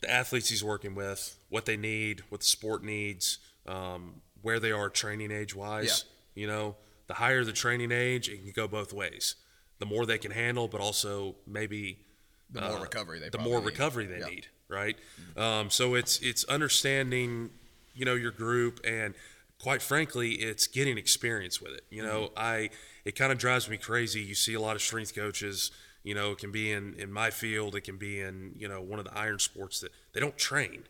[0.01, 4.73] the athletes he's working with, what they need, what the sport needs, um, where they
[4.73, 6.07] are training age wise.
[6.35, 9.37] You know, the higher the training age, it can go both ways.
[9.79, 11.99] The more they can handle, but also maybe
[12.51, 13.67] The more uh, recovery they the more need.
[13.67, 14.27] recovery they Yeah.
[14.27, 14.97] need, right?
[15.37, 17.51] Um, so it's it's understanding,
[17.95, 19.15] you know, your group, and
[19.59, 21.85] quite frankly, it's getting experience with it.
[21.91, 22.35] You know, Mm-hmm.
[22.39, 22.71] I
[23.05, 24.21] it kind of drives me crazy.
[24.23, 25.71] You see a lot of strength coaches.
[26.05, 28.81] You know, it can be in in my field, it can be in you know
[28.81, 30.85] one of the iron sports that they don't train,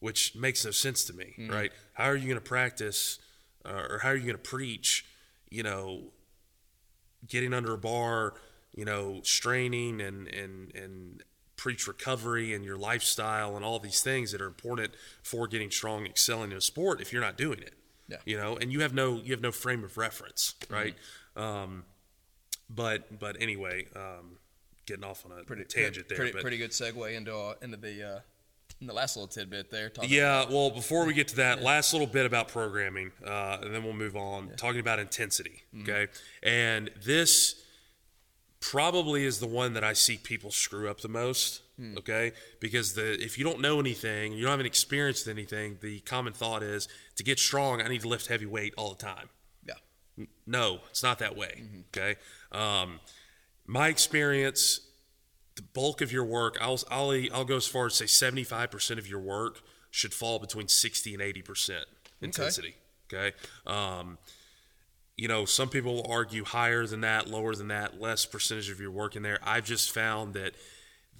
[0.00, 1.52] which makes no sense to me, Mm-hmm.
[1.52, 1.72] right?
[1.94, 3.18] How are you going to practice,
[3.64, 5.04] uh, or how are you going to preach?
[5.50, 6.12] You know,
[7.28, 8.34] getting under a bar,
[8.74, 11.22] you know, straining and and and
[11.56, 16.04] preach recovery and your lifestyle and all these things that are important for getting strong,
[16.04, 17.00] excelling in a sport.
[17.00, 17.74] If you're not doing it,
[18.08, 18.16] Yeah.
[18.26, 20.94] you know, and you have no you have no frame of reference, right?
[21.36, 21.84] Um,
[22.68, 24.38] but but anyway, um,
[24.86, 27.76] getting off on a pretty tangent there, Pretty, but pretty good segue into uh, into
[27.76, 28.20] the uh,
[28.80, 29.88] the last little tidbit there.
[29.88, 33.74] talking Yeah, well, before we get to that, last little bit about programming, uh, and
[33.74, 34.50] then we'll move on.
[34.56, 36.08] Talking about intensity, okay?
[36.42, 37.62] And this
[38.60, 41.62] probably is the one that I see people screw up the most,
[41.98, 42.32] okay?
[42.60, 46.62] Because the if you don't know anything, you don't haven't experienced anything, the common thought
[46.62, 49.28] is to get strong, I need to lift heavy weight all the time.
[49.66, 50.26] Yeah.
[50.46, 51.62] No, it's not that way.
[51.88, 52.16] Okay.
[52.52, 53.00] Um,
[53.66, 54.80] my experience,
[55.56, 59.08] the bulk of your work, I'll, I'll, I'll go as far as say 75% of
[59.08, 61.84] your work should fall between 60 and 80%
[62.20, 62.74] intensity.
[63.12, 63.36] Okay.
[63.66, 64.18] Um,
[65.16, 68.80] you know, some people will argue higher than that, lower than that, less percentage of
[68.80, 69.38] your work in there.
[69.44, 70.54] I've just found that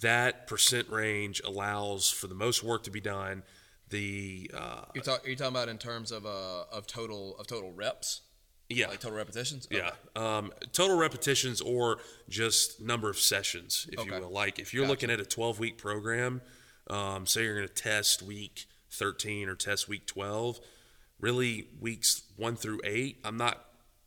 [0.01, 3.45] that percent range allows for the most work to be done.
[3.91, 7.73] The uh, You're, talk, you're talking about in terms of uh, of total of total
[7.73, 8.23] reps,
[8.69, 9.69] yeah, like total repetitions.
[9.71, 9.91] Yeah.
[10.17, 11.99] Um, total repetitions or
[12.29, 14.31] just number of sessions, if you will.
[14.31, 14.91] Like if you're Gotcha.
[14.91, 16.41] looking at a 12 week program,
[16.89, 20.61] um, say you're going to test week 13 or test week 12,
[21.21, 23.65] really weeks one through eight, I'm not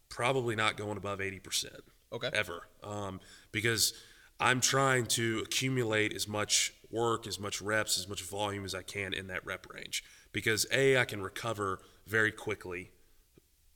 [0.10, 1.66] probably not going above 80%
[2.14, 2.30] Okay.
[2.34, 3.20] ever um,
[3.52, 3.94] because
[4.40, 8.82] I'm trying to accumulate as much work, as much reps, as much volume as I
[8.82, 10.04] can in that rep range.
[10.32, 12.92] Because A, I can recover very quickly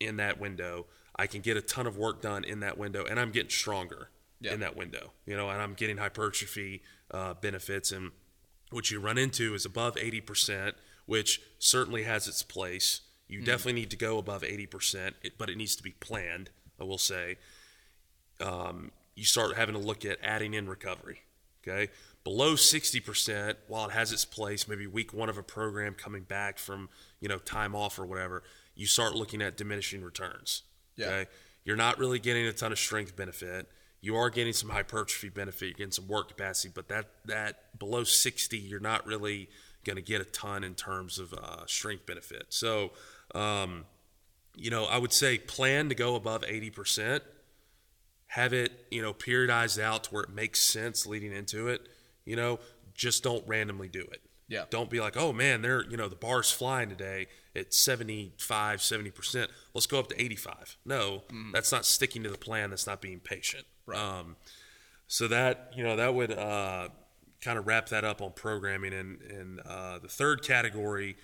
[0.02, 0.88] in that window.
[1.16, 4.10] I can get a ton of work done in that window, and I'm getting stronger
[4.40, 4.54] Yeah.
[4.54, 5.12] in that window.
[5.26, 7.92] You know, and I'm getting hypertrophy uh, benefits.
[7.92, 8.12] And
[8.72, 10.74] what you run into is above 80%,
[11.06, 13.02] which certainly has its place.
[13.28, 16.98] You definitely need to go above 80%, but it needs to be planned, I will
[16.98, 17.38] say.
[18.40, 21.20] Um, you start having to look at adding in recovery.
[21.68, 21.92] Okay.
[22.24, 26.58] Below 60%, while it has its place, maybe week one of a program coming back
[26.58, 28.44] from, you know, time off or whatever,
[28.76, 30.64] you start looking at diminishing returns.
[30.96, 31.06] Yeah.
[31.08, 31.30] Okay.
[31.64, 33.68] You're not really getting a ton of strength benefit.
[34.02, 38.04] You are getting some hypertrophy benefit, you're getting some work capacity, but that, that below
[38.04, 39.48] 60, you're not really
[39.84, 42.48] going to get a ton in terms of uh, strength benefit.
[42.50, 42.94] So,
[43.36, 43.86] um,
[44.56, 47.22] you know, I would say plan to go above 80%.
[48.28, 51.88] Have it, you know, periodized out to where it makes sense leading into it.
[52.26, 52.60] You know,
[52.94, 54.22] just don't randomly do it.
[54.52, 54.66] Yeah.
[54.70, 59.48] Don't be like, oh man, they're, you know, the bar's flying today at 75, 70%.
[59.74, 60.78] Let's go up to 85.
[60.84, 62.70] No, that's not sticking to the plan.
[62.70, 63.66] That's not being patient.
[63.86, 63.98] Right.
[63.98, 64.36] Um,
[65.08, 66.90] so that, you know, that would uh,
[67.40, 68.92] kind of wrap that up on programming.
[68.94, 71.16] And, and uh, the third category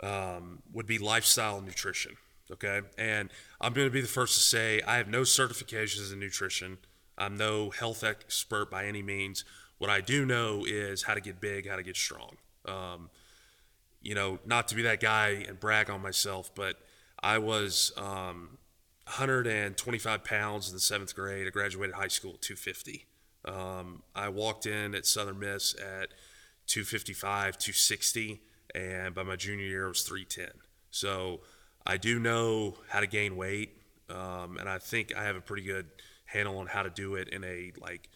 [0.00, 2.12] um, would be lifestyle nutrition.
[2.48, 2.82] Okay.
[2.96, 6.78] And I'm going to be the first to say I have no certifications in nutrition.
[7.18, 9.44] I'm no health expert by any means.
[9.78, 12.36] What I do know is how to get big, how to get strong.
[12.66, 13.10] Um,
[14.00, 16.76] you know, not to be that guy and brag on myself, but
[17.22, 18.58] I was um,
[19.04, 21.46] 125 pounds in the seventh grade.
[21.46, 23.06] I graduated high school at 250.
[23.44, 26.08] Um, I walked in at Southern Miss at
[26.66, 28.40] 255, 260,
[28.74, 30.60] and by my junior year, I was 310.
[30.90, 31.40] So
[31.86, 33.70] I do know how to gain weight,
[34.08, 35.86] um, and I think I have a pretty good
[36.26, 38.08] handle on how to do it in a like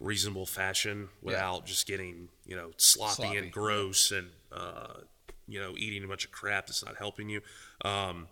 [0.00, 3.38] reasonable fashion without just getting you know sloppy, Sloppy.
[3.38, 4.94] and gross and uh,
[5.46, 7.40] you know eating a bunch of crap that's not helping you.
[7.84, 8.28] Um,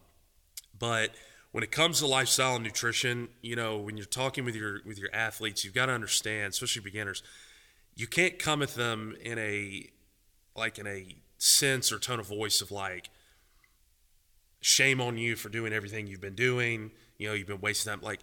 [0.79, 1.15] but
[1.53, 4.99] when it comes to lifestyle and nutrition, you know, when you're talking with your with
[4.99, 7.23] your athletes, you've got to understand, especially beginners,
[7.95, 9.89] you can't come at them in a
[10.57, 13.09] like in a sense or tone of voice of like
[14.61, 16.91] shame on you for doing everything you've been doing.
[17.19, 18.01] You know, you've been wasting time.
[18.03, 18.21] Like,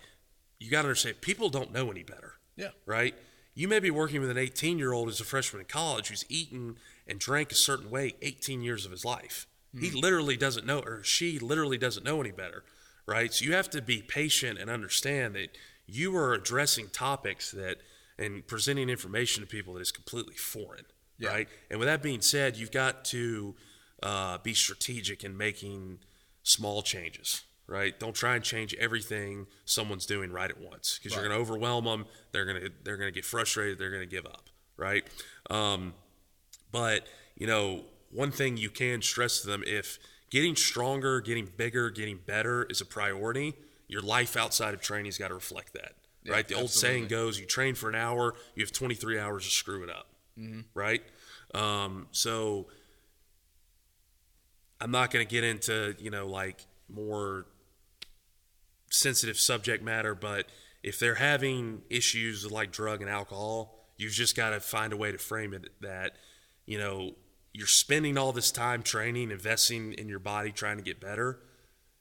[0.60, 2.34] you got to understand, people don't know any better.
[2.56, 2.70] Yeah.
[2.86, 3.16] Right?
[3.54, 6.26] You may be working with an 18 year old as a freshman in college who's
[6.30, 9.48] eaten and drank a certain way 18 years of his life.
[9.80, 12.64] He literally doesn't know, or she literally doesn't know any better.
[13.06, 13.34] Right?
[13.34, 17.78] So you have to be patient and understand that you are addressing topics that
[18.18, 20.86] and presenting information to people that is completely foreign.
[21.18, 21.30] Yeah.
[21.30, 21.48] Right?
[21.70, 23.56] And with that being said, you've got to
[24.04, 26.00] uh, be strategic in making
[26.44, 27.98] small changes, right?
[27.98, 31.86] Don't try and change everything someone's doing right at once because you're going to overwhelm
[31.86, 32.06] them.
[32.34, 33.80] They're going to they're going to get frustrated.
[33.80, 35.08] They're going to give up, right?
[35.50, 35.94] Um,
[36.72, 37.08] but
[37.38, 39.98] you know, one thing you can stress to them if
[40.30, 43.54] getting stronger, getting bigger, getting better is a priority,
[43.88, 45.94] your life outside of training's got to reflect that.
[46.24, 46.48] Yeah, right?
[46.48, 49.84] The old saying goes, you train for an hour, you have 23 hours to screw
[49.84, 50.08] it up.
[50.74, 51.02] Right?
[51.56, 52.68] Um, so
[54.80, 57.46] I'm not going to get into, you know, like more
[58.92, 60.48] sensitive subject matter, but
[60.84, 65.12] if they're having issues like drug and alcohol, you've just got to find a way
[65.12, 66.14] to frame it that,
[66.66, 67.16] you know,
[67.54, 71.40] you're spending all this time training, investing in your body, trying to get better.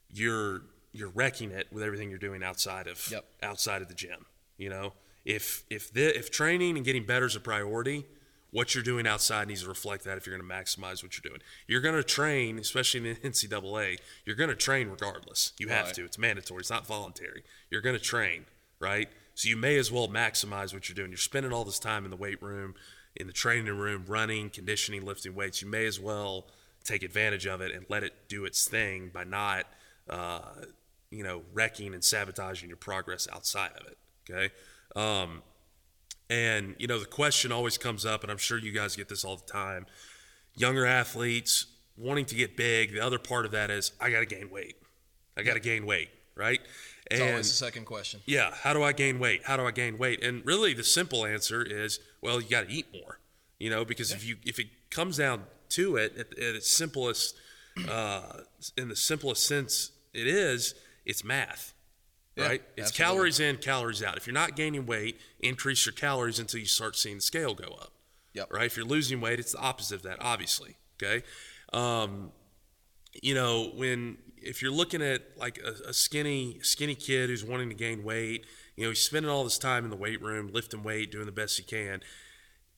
[0.08, 3.24] You're you're wrecking it with everything you're doing outside of Yep.
[3.42, 4.26] outside of the gym.
[4.56, 4.92] You know,
[5.24, 8.06] if if the, if training and getting better is a priority,
[8.52, 10.18] what you're doing outside needs to reflect that.
[10.18, 13.20] If you're going to maximize what you're doing, you're going to train, especially in the
[13.28, 13.98] NCAA.
[14.24, 15.52] You're going to train regardless.
[15.58, 15.94] You have Right.
[15.94, 16.04] to.
[16.04, 16.60] It's mandatory.
[16.60, 17.42] It's not voluntary.
[17.70, 18.46] You're going to train,
[18.80, 19.08] right?
[19.34, 21.10] So you may as well maximize what you're doing.
[21.10, 22.74] You're spending all this time in the weight room,
[23.16, 25.62] in the training room, running, conditioning, lifting weights.
[25.62, 26.46] You may as well
[26.84, 29.66] take advantage of it and let it do its thing by not,
[30.08, 30.40] uh,
[31.10, 33.98] you know, wrecking and sabotaging your progress outside of it.
[34.28, 34.52] Okay.
[34.96, 35.42] Um,
[36.30, 39.24] and, you know, the question always comes up, and I'm sure you guys get this
[39.24, 39.86] all the time
[40.54, 41.66] younger athletes
[41.96, 42.92] wanting to get big.
[42.92, 44.76] The other part of that is, I got to gain weight.
[45.36, 46.60] I got to gain weight, right?
[47.10, 48.20] It's and always the second question.
[48.26, 49.42] yeah, how do I gain weight?
[49.44, 50.22] How do I gain weight?
[50.22, 53.20] And really, the simple answer is, well, you got to eat more.
[53.58, 57.34] You know, because if you if it comes down to it, at, at its simplest,
[57.88, 58.40] uh,
[58.76, 60.74] in the simplest sense, it is,
[61.04, 61.74] it's math.
[62.40, 62.62] Yeah, right?
[62.76, 63.14] It's absolutely.
[63.14, 64.16] calories in, calories out.
[64.16, 67.76] If you're not gaining weight, increase your calories until you start seeing the scale go
[67.80, 67.92] up.
[68.34, 68.52] Yep.
[68.52, 68.66] Right?
[68.66, 70.76] If you're losing weight, it's the opposite of that, obviously.
[71.02, 71.24] Okay.
[71.72, 72.32] Um,
[73.22, 77.68] you know, when if you're looking at like a, a skinny skinny kid who's wanting
[77.68, 80.82] to gain weight, you know, he's spending all this time in the weight room, lifting
[80.82, 82.00] weight, doing the best he can.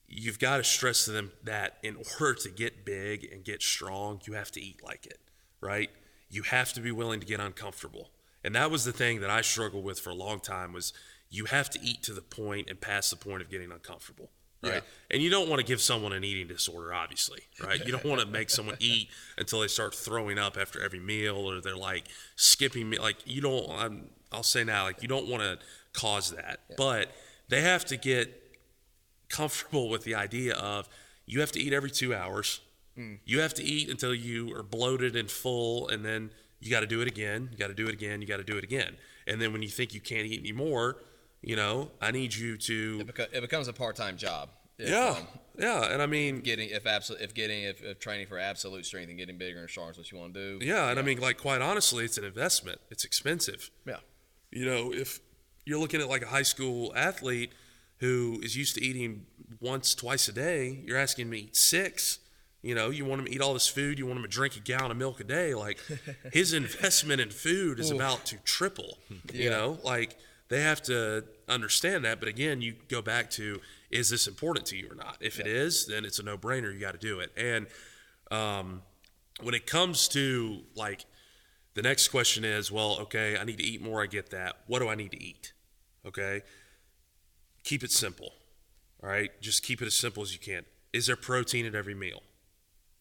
[0.07, 4.21] You've got to stress to them that in order to get big and get strong,
[4.25, 5.19] you have to eat like it,
[5.61, 5.89] right?
[6.29, 8.09] You have to be willing to get uncomfortable.
[8.43, 10.93] And that was the thing that I struggled with for a long time was
[11.29, 14.29] you have to eat to the point and past the point of getting uncomfortable,
[14.61, 14.75] right?
[14.75, 14.79] Yeah.
[15.09, 17.83] And you don't want to give someone an eating disorder, obviously, right?
[17.83, 21.37] You don't want to make someone eat until they start throwing up after every meal
[21.37, 22.99] or they're like skipping me.
[22.99, 23.69] Like you don't.
[23.71, 25.57] I'm, I'll say now, like you don't want to
[25.93, 27.11] cause that, but
[27.49, 28.41] they have to get
[29.29, 30.87] comfortable with the idea of
[31.25, 32.61] you have to eat every two hours.
[32.97, 33.19] Mm.
[33.25, 36.31] You have to eat until you are bloated and full, and then
[36.63, 37.49] you got to do it again.
[37.51, 38.21] You got to do it again.
[38.21, 38.95] You got to do it again.
[39.27, 40.97] And then when you think you can't eat anymore,
[41.41, 44.49] you know, I need you to It, beco- it becomes a part-time job.
[44.79, 48.25] If, yeah, um, yeah, and I mean, getting if absolute if getting if, if training
[48.25, 50.65] for absolute strength and getting bigger and stronger is what you want to do.
[50.65, 52.79] yeah, and I mean, like quite honestly, it's an investment.
[52.89, 53.69] It's expensive.
[53.85, 53.97] Yeah.
[54.51, 55.19] You know, if
[55.65, 57.51] you're looking at like a high school athlete
[57.99, 59.27] who is used to eating
[59.59, 62.19] once, twice a day, you're asking me six.
[62.63, 64.55] You know, you want him to eat all this food, you want him to drink
[64.55, 65.53] a gallon of milk a day.
[65.53, 65.79] Like
[66.31, 68.97] his investment in food is about to triple.
[69.33, 72.19] You know, like they have to understand that.
[72.19, 73.59] But again, you go back to
[73.91, 75.17] is this important to you or not?
[75.19, 76.73] If it is, then it's a no brainer.
[76.73, 77.31] You got to do it.
[77.35, 77.67] And
[78.31, 78.81] um,
[79.41, 81.05] when it comes to like
[81.73, 84.01] the next question is, well, okay, I need to eat more.
[84.01, 84.57] I get that.
[84.67, 85.53] What do I need to eat?
[86.05, 86.43] Okay.
[87.63, 88.33] Keep it simple.
[89.01, 89.31] All right.
[89.41, 90.63] Just keep it as simple as you can.
[90.93, 92.21] Is there protein at every meal?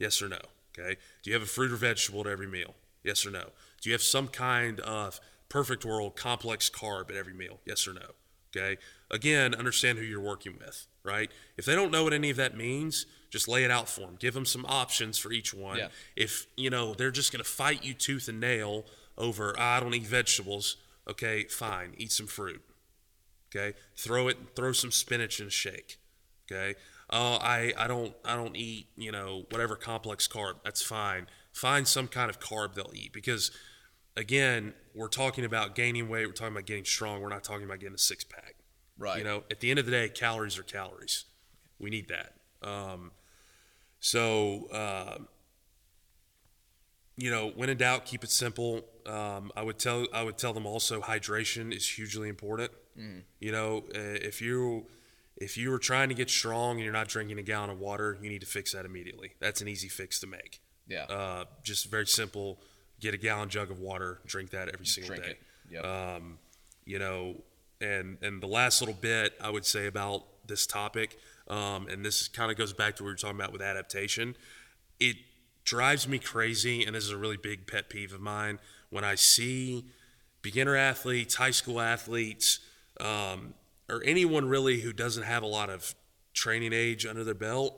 [0.02, 0.40] Yes or no?
[0.76, 0.96] Okay.
[1.22, 2.74] Do you have a fruit or vegetable at every meal?
[3.04, 3.44] Yes or no?
[3.80, 7.60] Do you have some kind of perfect world complex carb at every meal?
[7.64, 8.06] Yes or no?
[8.54, 8.78] Okay.
[9.10, 11.30] Again, understand who you're working with, right?
[11.56, 14.16] If they don't know what any of that means, just lay it out for them.
[14.18, 15.78] Give them some options for each one.
[15.78, 15.88] Yeah.
[16.16, 18.84] If, you know, they're just going to fight you tooth and nail
[19.16, 20.78] over, "Ah, I don't eat vegetables,
[21.08, 21.94] okay, fine.
[21.96, 22.60] Eat some fruit.
[23.54, 23.76] Okay.
[23.96, 25.98] Throw it, throw some spinach in a shake.
[26.50, 26.74] Okay.
[27.12, 30.54] Oh, I, I don't I don't eat you know whatever complex carb.
[30.64, 31.26] That's fine.
[31.52, 33.50] Find some kind of carb they'll eat because
[34.16, 36.26] again we're talking about gaining weight.
[36.26, 37.20] We're talking about getting strong.
[37.20, 38.56] We're not talking about getting a six pack.
[38.98, 39.18] Right.
[39.18, 41.24] You know, at the end of the day, calories are calories.
[41.78, 42.34] We need that.
[42.66, 43.12] Um,
[44.00, 45.28] so, um,
[47.16, 48.84] you know, when in doubt, keep it simple.
[49.06, 52.70] Um, I would tell I would tell them also hydration is hugely important.
[53.40, 54.86] You know, uh, if you
[55.36, 58.18] if you are trying to get strong and you're not drinking a gallon of water,
[58.22, 59.32] you need to fix that immediately.
[59.40, 60.60] That's an easy fix to make.
[60.86, 61.04] Yeah.
[61.04, 62.60] Uh, just very simple.
[63.00, 65.30] Get a gallon jug of water, drink that every single Drink day.
[65.30, 65.40] it.
[65.70, 65.84] Yep.
[65.84, 66.38] Um,
[66.84, 67.36] you know,
[67.80, 71.18] and and the last little bit I would say about this topic,
[71.48, 74.36] um, and this kind of goes back to what we were talking about with adaptation.
[75.00, 75.16] It
[75.64, 78.58] drives me crazy, and this is a really big pet peeve of mine
[78.90, 79.86] when I see
[80.42, 82.60] beginner athletes, high school athletes,
[83.00, 83.54] um,
[83.92, 85.94] or anyone really who doesn't have a lot of
[86.32, 87.74] training age under their belt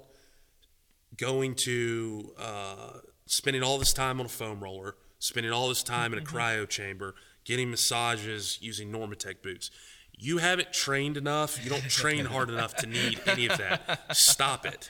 [1.17, 2.93] going to uh,
[3.27, 6.69] spending all this time on a foam roller, spending all this time in a cryo
[6.69, 9.71] chamber, getting massages using Normatec boots.
[10.17, 11.63] You haven't trained enough.
[11.63, 14.15] You don't train hard enough to need any of that.
[14.17, 14.89] Stop it.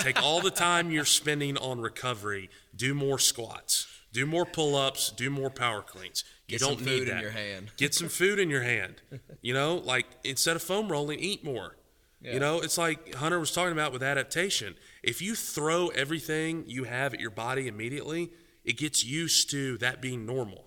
[0.00, 2.50] Take all the time you're spending on recovery.
[2.74, 3.86] Do more squats.
[4.12, 5.12] Do more pull-ups.
[5.12, 6.24] Do more power cleans.
[6.48, 7.22] You Get some don't need food in that.
[7.22, 7.70] your hand.
[7.76, 9.02] Get some food in your hand.
[9.42, 11.76] You know, like instead of foam rolling, eat more.
[12.20, 12.34] Yeah.
[12.34, 14.74] You know, it's like Hunter was talking about with adaptation.
[15.02, 18.30] If you throw everything you have at your body immediately,
[18.64, 20.64] it gets used to that being normal.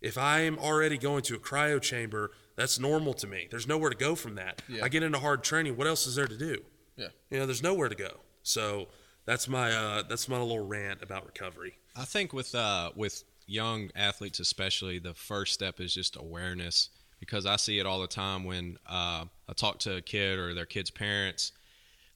[0.00, 3.48] If I am already going to a cryo chamber, that's normal to me.
[3.50, 4.62] There's nowhere to go from that.
[4.68, 4.84] Yeah.
[4.84, 5.76] I get into hard training.
[5.76, 6.58] What else is there to do?
[6.96, 7.08] Yeah.
[7.30, 8.18] You know, there's nowhere to go.
[8.44, 8.88] So
[9.26, 11.74] that's my uh, that's my little rant about recovery.
[11.96, 17.46] I think with uh, with young athletes especially, the first step is just awareness because
[17.46, 20.66] I see it all the time when uh, I talk to a kid or their
[20.66, 21.52] kid's parents.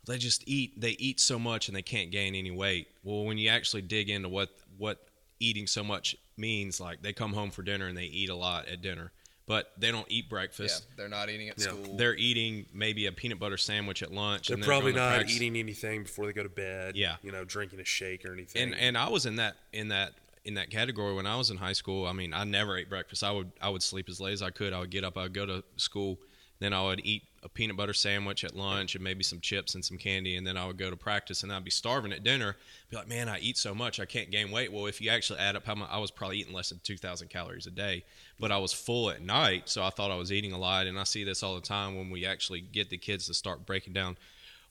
[0.07, 0.81] They just eat.
[0.81, 2.89] They eat so much and they can't gain any weight.
[3.05, 4.99] Well, when you actually dig into what what
[5.41, 8.67] eating so much means, like they come home for dinner and they eat a lot
[8.69, 9.13] at dinner,
[9.47, 10.31] but they don't eat Yeah.
[10.31, 10.87] breakfast.
[10.97, 11.67] They're not eating at Yeah.
[11.67, 11.97] school.
[11.97, 14.49] They're eating maybe a peanut butter sandwich at lunch.
[14.49, 15.37] They're and probably going to not practice.
[15.37, 16.97] eating anything before they go to bed.
[16.97, 17.17] Yeah.
[17.23, 18.61] You know, drinking a shake or anything.
[18.63, 20.15] and and I was in that in that
[20.45, 22.07] in that category when I was in high school.
[22.07, 23.23] I mean, I never ate breakfast.
[23.23, 24.73] I would I would sleep as late as I could.
[24.73, 25.17] I would get up.
[25.17, 26.19] I would go to school.
[26.59, 29.85] Then I would eat a peanut butter sandwich at lunch and maybe some chips and
[29.85, 30.37] some candy.
[30.37, 32.55] And then I would go to practice and I'd be starving at dinner.
[32.89, 34.73] Be like, man, I eat so much I can't gain weight.
[34.73, 36.97] Well, if you actually add up how much, I was probably eating less than two
[36.97, 38.05] thousand calories a day.
[38.39, 40.87] But I was full at night, so I thought I was eating a lot.
[40.87, 43.67] And I see this all the time when we actually get the kids to start
[43.67, 44.17] breaking down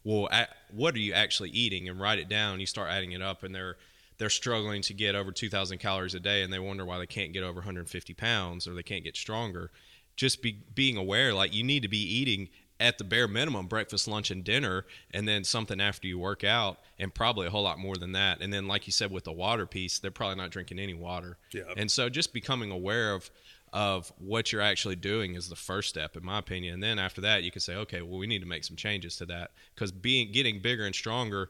[0.04, 0.30] well,
[0.72, 1.88] what are you actually eating?
[1.88, 2.60] And write it down.
[2.60, 3.78] You start adding it up, and they're
[4.22, 7.34] they're struggling to get over 2,000 calories a day, and they wonder why they can't
[7.34, 9.72] get over 150 pounds or they can't get stronger.
[10.16, 12.50] Just be being aware, like you need to be eating
[12.80, 16.78] at the bare minimum breakfast, lunch, and dinner, and then something after you work out,
[17.00, 18.42] and probably a whole lot more than that.
[18.42, 21.40] And then, like you said, with the water piece, they're probably not drinking any water.
[21.52, 21.74] Yeah.
[21.76, 23.32] And so, just becoming aware of
[23.74, 26.76] of what you're actually doing is the first step, in my opinion.
[26.76, 29.16] And then after that, you can say, okay, well, we need to make some changes
[29.16, 31.50] to that because being getting bigger and stronger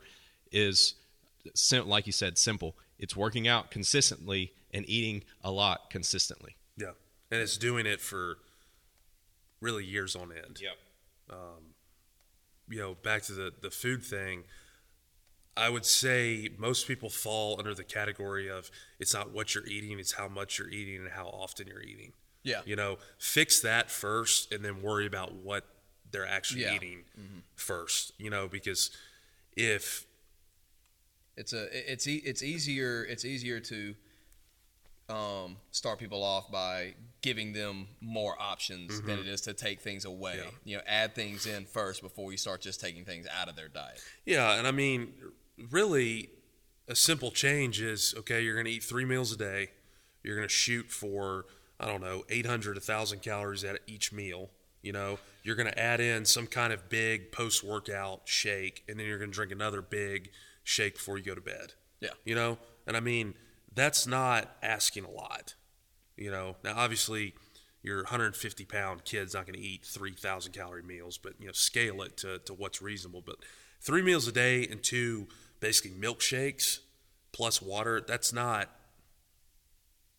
[0.51, 0.93] is,
[1.56, 2.76] sim- like you said, simple.
[3.00, 6.56] It's working out consistently and eating a lot consistently.
[6.78, 6.92] yeah.
[7.32, 8.38] And it's doing it for
[9.62, 10.60] really years on end.
[10.62, 10.78] Yep.
[11.30, 11.76] Um,
[12.70, 14.44] you know, back to the, the food thing,
[15.56, 18.70] I would say most people fall under the category of
[19.00, 22.14] it's not what you're eating, it's how much you're eating and how often you're eating.
[22.44, 22.62] Yeah.
[22.66, 25.66] You know, fix that first and then worry about what
[26.12, 26.76] they're actually Yeah.
[26.76, 27.39] eating mm-hmm.
[27.56, 28.92] first, you know, because
[29.56, 30.06] if
[31.38, 33.95] it's a it's e- it's easier it's easier to
[35.11, 40.05] um, start people off by giving them more options than it is to take things
[40.05, 40.38] away.
[40.38, 40.49] Mm-hmm.
[40.63, 40.71] Yeah.
[40.71, 43.67] You know, add things in first before you start just taking things out of their
[43.67, 44.01] diet.
[44.25, 45.13] Yeah, and I mean,
[45.69, 46.29] really,
[46.88, 48.41] a simple change is okay.
[48.41, 49.71] You're going to eat three meals a day.
[50.23, 51.45] You're going to shoot for
[51.79, 54.49] I don't know 800 1,000 calories at each meal.
[54.82, 58.99] You know, you're going to add in some kind of big post workout shake, and
[58.99, 60.32] then you're going to drink another big
[60.64, 61.74] shake before you go to bed.
[61.99, 62.09] Yeah.
[62.26, 62.57] You know,
[62.88, 63.36] and I mean,
[63.74, 65.55] that's not asking a lot.
[66.18, 67.34] You know, now obviously
[67.84, 72.01] your 150 pound kid's not going to eat 3,000 calorie meals, but you know, scale
[72.01, 73.24] it to, to what's reasonable.
[73.26, 73.38] But
[73.82, 75.28] three meals a day and two
[75.59, 76.80] basically milkshakes
[77.32, 78.70] plus water, that's not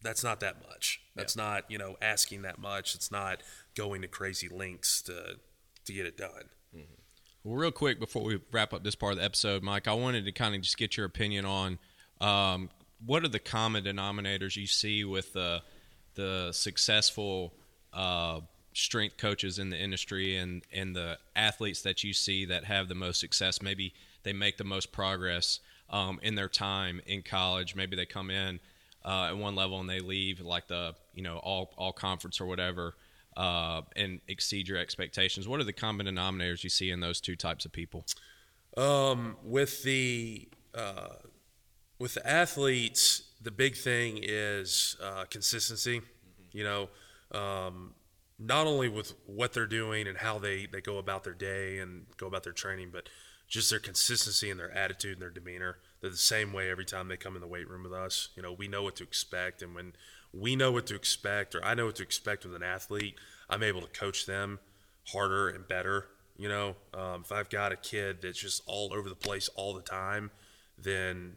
[0.02, 1.00] that's not that much.
[1.14, 2.96] That's not, you know, asking that much.
[2.96, 3.42] It's not
[3.76, 5.36] going to crazy lengths to
[5.84, 6.50] to get it done.
[6.74, 7.01] Mm-hmm.
[7.44, 10.24] Well, real quick before we wrap up this part of the episode, Mike, I wanted
[10.26, 11.78] to kind of just get your opinion on
[12.20, 12.70] um,
[13.04, 15.62] what are the common denominators you see with the
[16.14, 17.52] the successful
[17.92, 18.40] uh,
[18.74, 22.94] strength coaches in the industry and and the athletes that you see that have the
[22.94, 23.60] most success.
[23.60, 25.58] Maybe they make the most progress
[25.90, 27.74] um, in their time in college.
[27.74, 28.60] Maybe they come in
[29.04, 32.46] uh, at one level and they leave like the you know all all conference or
[32.46, 32.94] whatever
[33.36, 35.48] uh, and exceed your expectations.
[35.48, 38.04] What are the common denominators you see in those two types of people?
[38.76, 41.16] Um, with the uh,
[41.98, 46.00] with the athletes, the big thing is uh, consistency.
[46.52, 46.88] You know,
[47.32, 47.94] um,
[48.38, 52.06] not only with what they're doing and how they, they go about their day and
[52.16, 53.08] go about their training, but
[53.48, 55.78] just their consistency and their attitude and their demeanor.
[56.00, 58.30] They're the same way every time they come in the weight room with us.
[58.34, 59.92] You know, we know what to expect, and when
[60.32, 63.16] we know what to expect, or I know what to expect with an athlete,
[63.50, 64.58] I'm able to coach them
[65.08, 66.06] harder and better.
[66.36, 69.74] You know, um, if I've got a kid that's just all over the place all
[69.74, 70.30] the time,
[70.78, 71.36] then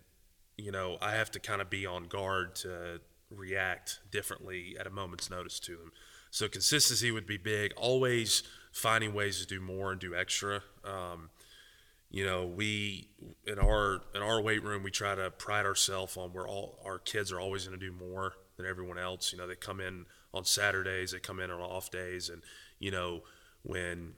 [0.58, 4.90] you know I have to kind of be on guard to react differently at a
[4.90, 5.92] moment's notice to them.
[6.32, 7.74] So consistency would be big.
[7.76, 10.62] Always finding ways to do more and do extra.
[10.84, 11.30] Um,
[12.10, 13.10] you know, we
[13.46, 17.00] in our in our weight room we try to pride ourselves on where all our
[17.00, 19.32] kids are always going to do more than everyone else.
[19.32, 22.42] You know, they come in on Saturdays, they come in on off days, and
[22.80, 23.22] you know
[23.64, 24.14] when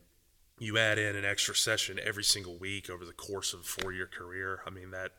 [0.60, 3.92] you add in an extra session every single week over the course of a four
[3.94, 5.12] year career, I mean that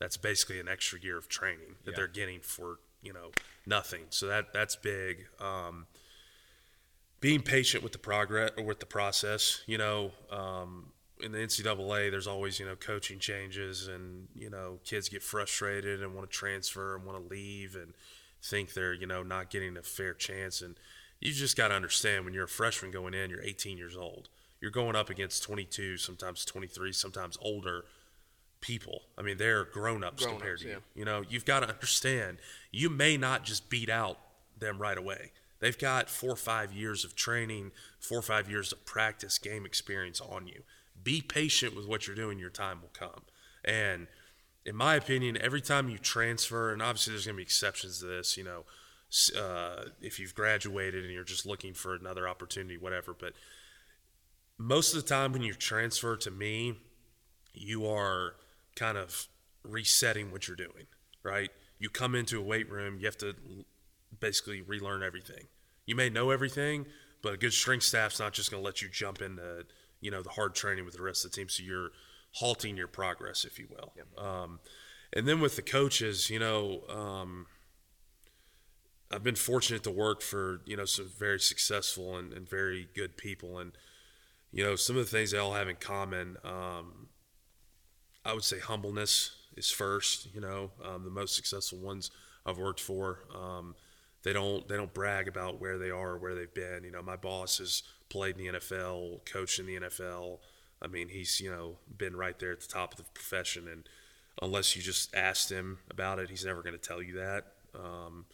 [0.00, 1.96] that's basically an extra year of training that Yeah.
[1.98, 3.30] they're getting for you know
[3.66, 4.06] nothing.
[4.10, 5.26] So that that's big.
[5.40, 5.86] Um,
[7.20, 10.92] being patient with the progress or with the process, you know, um,
[11.22, 16.02] in the NCAA, there's always you know coaching changes, and you know kids get frustrated
[16.02, 17.94] and want to transfer and want to leave and
[18.44, 20.60] think they're you know not getting a fair chance.
[20.60, 20.76] And
[21.20, 24.28] you just got to understand when you're a freshman going in, you're 18 years old.
[24.60, 27.84] You're going up against 22, sometimes 23, sometimes older
[28.60, 29.02] people.
[29.18, 30.74] I mean, they're grown-ups compared Grown-ups, to yeah.
[30.74, 30.80] you.
[30.94, 32.38] You know, you've got to understand
[32.70, 34.18] you may not just beat out
[34.58, 35.32] them right away.
[35.60, 39.64] They've got four or five years of training, four or five years of practice, game
[39.64, 40.62] experience on you.
[41.02, 42.38] Be patient with what you're doing.
[42.38, 43.22] Your time will come.
[43.64, 44.06] And
[44.66, 48.06] in my opinion, every time you transfer, and obviously there's going to be exceptions to
[48.06, 48.64] this, you know,
[49.38, 53.14] uh, if you've graduated and you're just looking for another opportunity, whatever.
[53.18, 53.34] But
[54.58, 56.78] most of the time when you transfer to me,
[57.52, 58.34] you are
[58.74, 59.28] kind of
[59.62, 60.86] resetting what you're doing,
[61.22, 61.50] right?
[61.78, 63.34] You come into a weight room, you have to
[64.18, 65.44] basically relearn everything.
[65.86, 66.86] You may know everything,
[67.22, 69.66] but a good strength staff's not just going to let you jump into,
[70.00, 71.48] you know, the hard training with the rest of the team.
[71.48, 71.90] So you're
[72.34, 73.92] halting your progress, if you will.
[74.22, 74.60] Um,
[75.12, 77.46] and then with the coaches, you know, um,
[79.10, 83.16] I've been fortunate to work for, you know, some very successful and, and very good
[83.16, 83.58] people.
[83.58, 83.72] And,
[84.50, 87.08] you know, some of the things they all have in common, um,
[88.24, 90.34] I would say humbleness is first.
[90.34, 92.10] You know, um, the most successful ones
[92.44, 93.76] I've worked for, um,
[94.24, 96.82] they don't they don't brag about where they are or where they've been.
[96.82, 100.38] You know, my boss has played in the NFL, coached in the NFL.
[100.82, 103.88] I mean, he's you know been right there at the top of the profession, and
[104.42, 107.44] unless you just asked him about it, he's never going to tell you that.
[107.74, 108.26] Um,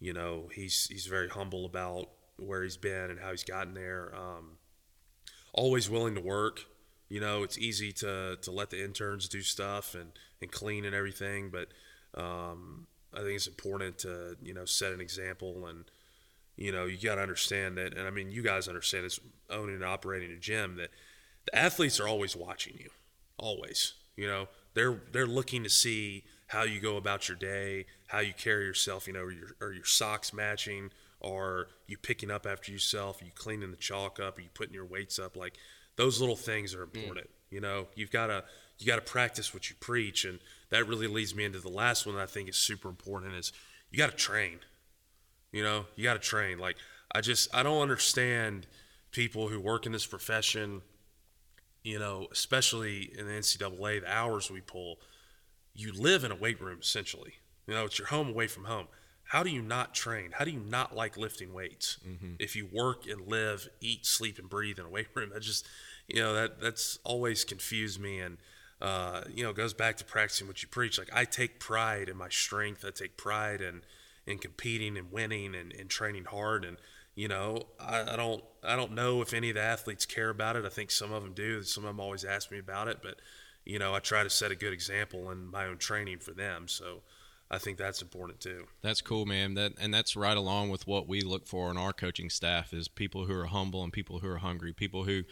[0.00, 2.08] you know, he's he's very humble about
[2.38, 4.12] where he's been and how he's gotten there.
[4.14, 4.58] Um,
[5.52, 6.60] always willing to work.
[7.08, 10.94] You know, it's easy to to let the interns do stuff and and clean and
[10.94, 11.68] everything, but
[12.20, 15.84] um, I think it's important to you know set an example and
[16.56, 19.20] you know you got to understand that, and I mean you guys understand this
[19.50, 20.90] owning and operating a gym that
[21.46, 22.90] the athletes are always watching you,
[23.38, 23.94] always.
[24.16, 28.34] You know, they're they're looking to see how you go about your day, how you
[28.34, 29.06] carry yourself.
[29.06, 30.90] You know, are your, are your socks matching?
[31.22, 33.22] Are you picking up after yourself?
[33.22, 34.38] Are you cleaning the chalk up?
[34.38, 35.36] Are you putting your weights up?
[35.36, 35.54] Like
[35.96, 36.94] those little things are mm.
[36.94, 37.30] important.
[37.50, 38.44] You know, you've got to
[38.78, 40.40] you got to practice what you preach, and
[40.70, 43.52] that really leads me into the last one that I think is super important is
[43.90, 44.58] you got to train.
[45.52, 46.58] You know, you got to train.
[46.58, 46.76] Like
[47.14, 48.66] I just I don't understand
[49.10, 50.82] people who work in this profession.
[51.82, 54.98] You know, especially in the NCAA, the hours we pull.
[55.74, 57.34] You live in a weight room essentially.
[57.66, 58.88] You know, it's your home away from home.
[59.24, 60.32] How do you not train?
[60.32, 62.34] How do you not like lifting weights mm-hmm.
[62.38, 65.30] if you work and live, eat, sleep, and breathe in a weight room?
[65.32, 65.66] That just,
[66.06, 68.36] you know, that that's always confused me, and
[68.82, 70.98] uh, you know, goes back to practicing what you preach.
[70.98, 72.84] Like I take pride in my strength.
[72.86, 73.82] I take pride in
[74.26, 76.64] in competing and winning and, and training hard.
[76.64, 76.76] And
[77.14, 80.56] you know, I, I don't I don't know if any of the athletes care about
[80.56, 80.64] it.
[80.64, 81.62] I think some of them do.
[81.62, 83.16] Some of them always ask me about it, but
[83.64, 86.66] you know, I try to set a good example in my own training for them.
[86.68, 87.02] So
[87.50, 88.66] I think that's important too.
[88.80, 89.54] That's cool, man.
[89.54, 92.88] That and that's right along with what we look for in our coaching staff is
[92.88, 95.22] people who are humble and people who are hungry, people who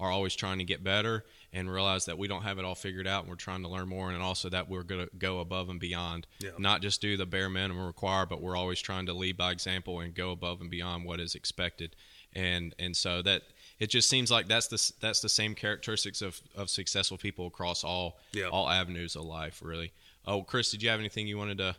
[0.00, 3.06] are always trying to get better and realize that we don't have it all figured
[3.06, 5.68] out and we're trying to learn more and also that we're going to go above
[5.68, 6.26] and beyond.
[6.40, 6.50] Yeah.
[6.58, 10.00] Not just do the bare minimum required, but we're always trying to lead by example
[10.00, 11.94] and go above and beyond what is expected.
[12.34, 13.42] And and so that
[13.78, 17.84] it just seems like that's the that's the same characteristics of, of successful people across
[17.84, 18.46] all yeah.
[18.46, 19.92] all avenues of life, really.
[20.26, 21.76] Oh, Chris, did you have anything you wanted to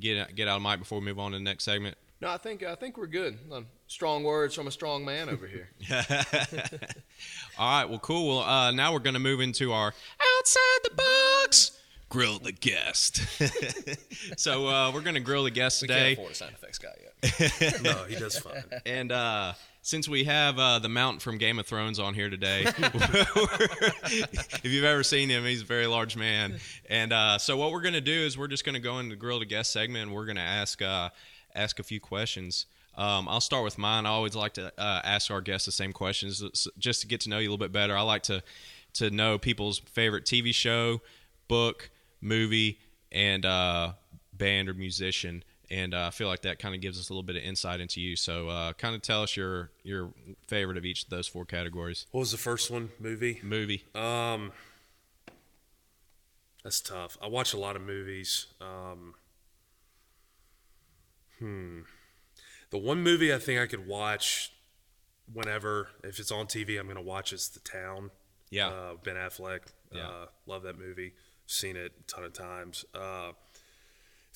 [0.00, 1.96] get get out of mic before we move on to the next segment?
[2.20, 3.38] No, I think I think we're good.
[3.88, 5.68] Strong words from a strong man over here.
[7.58, 8.28] All right, well, cool.
[8.28, 9.92] Well, uh, now we're going to move into our
[10.38, 11.72] outside the box
[12.08, 13.20] grill the guest.
[14.38, 16.10] so uh, we're going to grill the guest today.
[16.10, 17.82] We can't afford a sound effects guy yet.
[17.82, 18.64] no, he does fine.
[18.84, 22.64] And uh, since we have uh, the Mountain from Game of Thrones on here today,
[22.66, 26.58] if you've ever seen him, he's a very large man.
[26.88, 29.10] And uh, so what we're going to do is we're just going to go into
[29.10, 30.04] the grill the guest segment.
[30.04, 31.10] and We're going to ask uh,
[31.56, 32.66] ask a few questions.
[32.94, 34.06] Um, I'll start with mine.
[34.06, 36.42] I always like to uh, ask our guests the same questions
[36.78, 37.96] just to get to know you a little bit better.
[37.96, 38.42] I like to
[38.94, 41.02] to know people's favorite TV show,
[41.48, 41.90] book,
[42.22, 42.78] movie,
[43.12, 43.92] and uh,
[44.32, 47.22] band or musician and uh, I feel like that kind of gives us a little
[47.22, 48.16] bit of insight into you.
[48.16, 50.12] So, uh, kind of tell us your your
[50.46, 52.06] favorite of each of those four categories.
[52.12, 52.90] What was the first one?
[53.00, 53.40] Movie.
[53.42, 53.84] Movie.
[53.94, 54.52] Um,
[56.62, 57.16] that's tough.
[57.22, 58.46] I watch a lot of movies.
[58.60, 59.14] Um,
[61.38, 61.80] hmm.
[62.70, 64.52] The one movie I think I could watch
[65.32, 68.10] whenever, if it's on TV, I'm going to watch is The Town.
[68.50, 68.68] Yeah.
[68.68, 69.60] Uh, ben Affleck.
[69.92, 70.08] Yeah.
[70.08, 71.12] Uh, love that movie.
[71.46, 72.84] Seen it a ton of times.
[72.94, 73.32] Uh,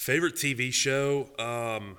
[0.01, 1.28] Favorite TV show?
[1.38, 1.98] Um,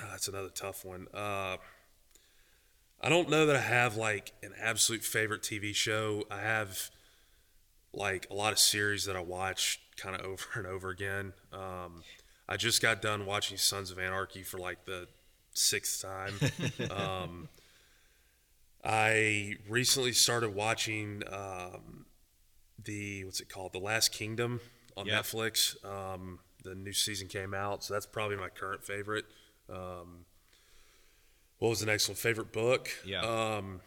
[0.00, 1.08] oh, that's another tough one.
[1.12, 1.58] Uh,
[3.02, 6.24] I don't know that I have like an absolute favorite TV show.
[6.30, 6.90] I have
[7.92, 11.34] like a lot of series that I watch kind of over and over again.
[11.52, 12.02] Um,
[12.48, 15.08] I just got done watching Sons of Anarchy for like the
[15.52, 16.34] sixth time.
[16.90, 17.48] um,
[18.84, 22.06] I recently started watching um,
[22.82, 24.60] the what's it called, The Last Kingdom
[24.96, 25.22] on yep.
[25.24, 25.84] Netflix.
[25.84, 29.24] Um, the new season came out, so that's probably my current favorite.
[29.68, 30.24] Um,
[31.58, 32.16] what was the next one?
[32.16, 32.90] Favorite book?
[33.04, 33.22] Yeah.
[33.22, 33.80] Um,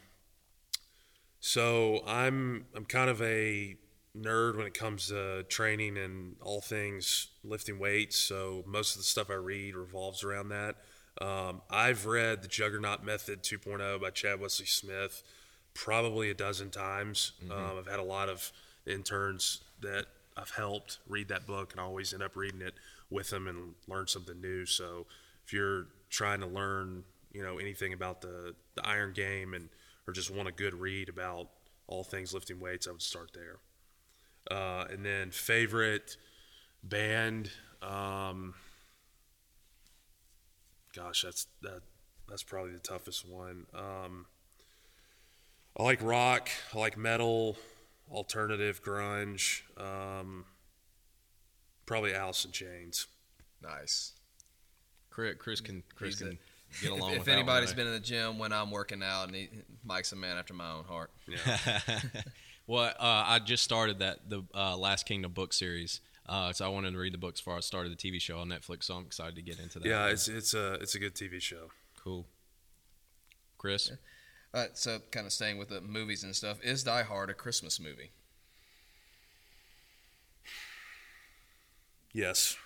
[1.40, 3.76] so I'm I'm kind of a
[4.16, 8.16] nerd when it comes to training and all things lifting weights.
[8.18, 10.76] So most of the stuff I read revolves around that.
[11.20, 15.22] Um, I've read the Juggernaut Method 2.0 by Chad Wesley Smith
[15.74, 17.32] probably a dozen times.
[17.42, 17.52] Mm-hmm.
[17.52, 18.52] Um, I've had a lot of
[18.86, 20.06] interns that
[20.36, 22.74] I've helped read that book, and I always end up reading it
[23.10, 24.66] with them and learn something new.
[24.66, 25.06] So
[25.44, 29.68] if you're trying to learn, you know, anything about the the iron game and
[30.06, 31.48] or just want a good read about
[31.86, 33.56] all things lifting weights, I would start there.
[34.50, 36.16] Uh, and then favorite
[36.82, 37.50] band,
[37.82, 38.54] um,
[40.94, 41.82] gosh, that's that
[42.28, 43.66] that's probably the toughest one.
[43.74, 44.26] Um,
[45.78, 47.56] I like rock, I like metal
[48.10, 50.44] alternative grunge, um,
[51.86, 53.06] probably Alice in Chains.
[53.62, 54.12] Nice.
[55.10, 56.38] Chris, Chris can Chris can
[56.82, 57.10] get along.
[57.12, 59.48] if, with if anybody's been in the gym when I'm working out, and he,
[59.84, 61.10] Mike's a man after my own heart.
[61.28, 61.58] Yeah.
[62.70, 66.00] well, uh, I just started that the uh, Last Kingdom book series.
[66.28, 68.48] Uh, so I wanted to read the books before I started the TV show on
[68.48, 68.84] Netflix.
[68.84, 69.88] So I'm excited to get into that.
[69.88, 71.70] Yeah, it's it's a it's a good TV show.
[72.02, 72.26] Cool.
[73.58, 73.90] Chris.
[73.90, 74.60] Yeah.
[74.60, 77.80] Uh, so, kind of staying with the movies and stuff, is Die Hard a Christmas
[77.80, 78.12] movie?
[82.12, 82.56] Yes.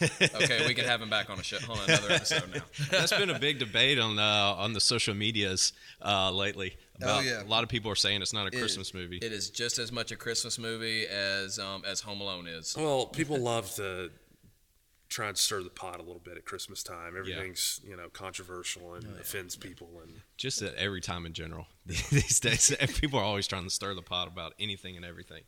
[0.00, 2.62] Okay, we can have him back on a show on another episode now.
[2.90, 5.72] That's been a big debate on uh, on the social medias
[6.04, 6.76] uh, lately.
[7.00, 7.42] Oh, about, oh, yeah.
[7.42, 9.18] A lot of people are saying it's not a Christmas movie.
[9.18, 12.76] It is just as much a Christmas movie as um, as Home Alone is.
[12.76, 14.10] Well, people love to
[15.08, 17.14] try and stir the pot a little bit at Christmas time.
[17.16, 22.40] Everything's you know controversial and offends people, and Just at every time in general these
[22.40, 25.42] days, people are always trying to stir the pot about anything and everything.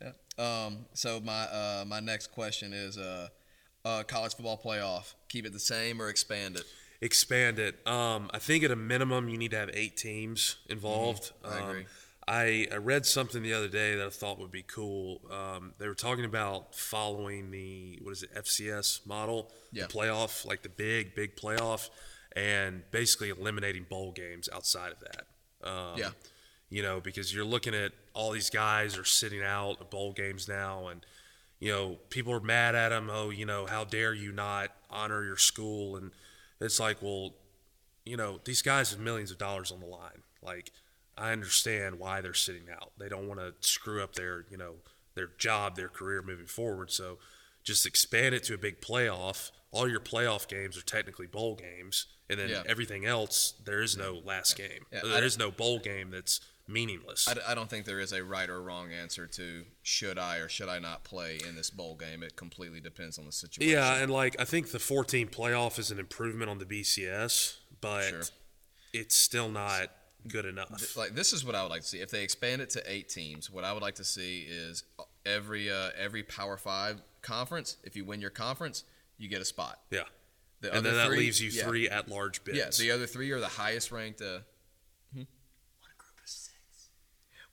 [0.00, 0.12] Yeah.
[0.38, 3.28] Um, so my uh, my next question is uh,
[3.86, 5.14] uh, college football playoff.
[5.28, 6.64] Keep it the same or expand it?
[7.02, 7.86] expand it.
[7.86, 11.32] Um, I think at a minimum you need to have eight teams involved.
[11.44, 11.52] Mm-hmm.
[11.54, 11.86] I Um, agree.
[12.28, 15.20] I, I read something the other day that I thought would be cool.
[15.30, 19.86] Um, they were talking about following the what is it FCS model, Yeah.
[19.86, 21.90] the playoff, like the big big playoff,
[22.34, 25.26] and basically eliminating bowl games outside of that.
[25.68, 26.10] Um, Yeah.
[26.70, 30.48] you know, because you're looking at all these guys are sitting out of bowl games
[30.48, 31.04] now, and
[31.60, 33.08] you know, people are mad at him.
[33.10, 35.96] Oh, you know, how dare you not honor your school?
[35.96, 36.10] And
[36.60, 37.34] it's like, well,
[38.04, 40.22] you know, these guys have millions of dollars on the line.
[40.42, 40.70] Like,
[41.18, 42.92] I understand why they're sitting out.
[42.98, 44.74] They don't want to screw up their, you know,
[45.14, 46.90] their job, their career moving forward.
[46.90, 47.18] So
[47.64, 49.50] just expand it to a big playoff.
[49.72, 52.62] All your playoff games are technically bowl games, and then Yeah.
[52.66, 54.86] everything else, there is no last game.
[54.92, 57.28] Yeah, there is no bowl game that's meaningless.
[57.46, 60.68] I don't think there is a right or wrong answer to should I or should
[60.68, 62.22] I not play in this bowl game.
[62.22, 63.72] It completely depends on the situation.
[63.72, 68.08] Yeah, and like I think the 14 playoff is an improvement on the BCS, but
[68.08, 68.22] Sure.
[68.92, 69.90] it's still not
[70.28, 70.96] good enough.
[70.96, 72.00] like this is what I would like to see.
[72.00, 74.82] If they expand it to eight teams, what I would like to see is
[75.24, 77.76] every uh, every Power Five conference.
[77.84, 78.82] If you win your conference,
[79.18, 79.78] you get a spot.
[79.90, 80.00] Yeah,
[80.62, 81.62] The and then that three- leaves you yeah.
[81.64, 82.58] three at large bids.
[82.58, 84.20] Yeah, the other three are the highest ranked.
[84.20, 84.40] Uh,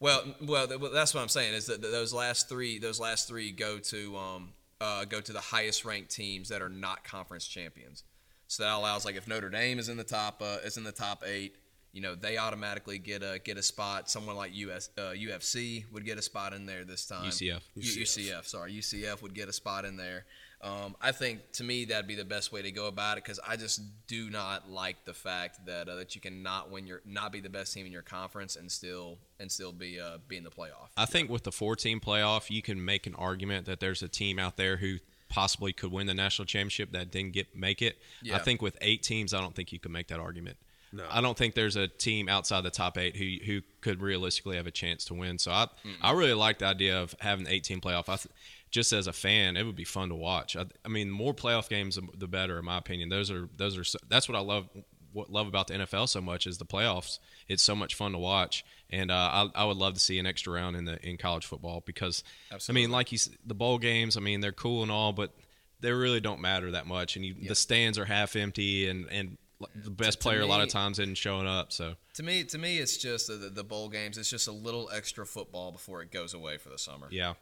[0.04, 3.80] Well, well, that's what I'm saying is that those last three, those last three go
[3.80, 4.49] to um,
[4.82, 8.04] uh, go to the highest ranked teams that are not conference champions.
[8.47, 10.91] So that allows, like, if Notre Dame is in the top, uh, is in the
[10.91, 11.56] top eight,
[11.93, 14.10] you know, they automatically get a get a spot.
[14.10, 17.30] Someone like US, uh, UFC would get a spot in there this time.
[17.30, 17.62] UCF.
[17.76, 20.26] U- UCF, sorry, UCF would get a spot in there.
[20.64, 23.38] Um, I think to me that'd be the best way to go about it because
[23.45, 27.34] I just do not like the fact that uh, that you cannot win your not
[27.34, 30.45] be the best team in your conference and still and still be uh, be in
[30.45, 30.88] the playoff.
[30.95, 34.07] I think with the four team playoff, you can make an argument that there's a
[34.07, 37.97] team out there who possibly could win the national championship that didn't get make it.
[38.22, 38.38] Yeah.
[38.38, 40.55] I think with eight teams, I don't think you can make that argument.
[40.93, 41.03] No.
[41.09, 44.68] I don't think there's a team outside the top eight who who could realistically have
[44.68, 45.39] a chance to win.
[45.39, 45.68] So I
[46.01, 48.07] I really like the idea of having the eight team playoff.
[48.07, 48.30] I th-
[48.74, 50.56] just as a fan, it would be fun to watch.
[50.56, 53.08] I, I mean, more playoff games, the better, in my opinion.
[53.08, 54.68] Those are those are that's what I love.
[55.14, 57.20] What love about the NFL so much is the playoffs.
[57.48, 59.14] It's so much fun to watch, and uh,
[59.56, 62.24] I, I would love to see an extra round in the in college football because
[62.52, 62.82] Absolutely.
[62.82, 64.18] I mean, like you, the bowl games.
[64.18, 65.36] I mean, they're cool and all, but
[65.80, 67.16] they really don't matter that much.
[67.16, 69.38] And you, the stands are half empty, and and
[69.76, 71.72] the best to player a lot of times isn't showing up.
[71.72, 74.18] So To me, to me, it's just the, the bowl games.
[74.18, 77.08] It's just a little extra football before it goes away for the summer.
[77.12, 77.34] yeah,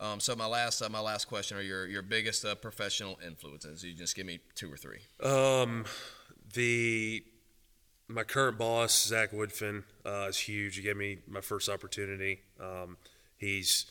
[0.00, 3.82] Um, so my last uh, my last question are your your biggest uh, professional influences.
[3.82, 5.00] You just give me two or three.
[5.22, 5.84] Um,
[6.54, 7.24] the
[8.06, 10.76] my current boss Zach Woodfin uh, is huge.
[10.76, 12.40] He gave me my first opportunity.
[12.60, 12.96] Um,
[13.36, 13.86] he's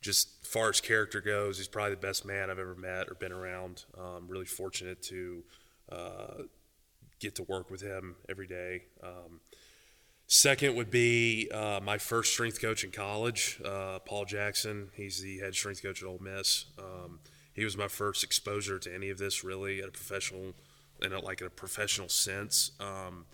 [0.00, 3.32] just far as character goes, he's probably the best man I've ever met or been
[3.32, 3.84] around.
[3.96, 5.44] Um, really fortunate to
[5.90, 6.42] uh,
[7.20, 8.82] get to work with him every day.
[9.02, 9.40] Um,
[10.34, 14.88] Second would be uh, my first strength coach in college, uh, Paul Jackson.
[14.94, 16.64] He's the head strength coach at Ole Miss.
[16.78, 17.20] Um,
[17.52, 20.54] he was my first exposure to any of this, really, at a professional,
[21.02, 22.70] in a, like in a professional sense.
[22.80, 23.26] Um,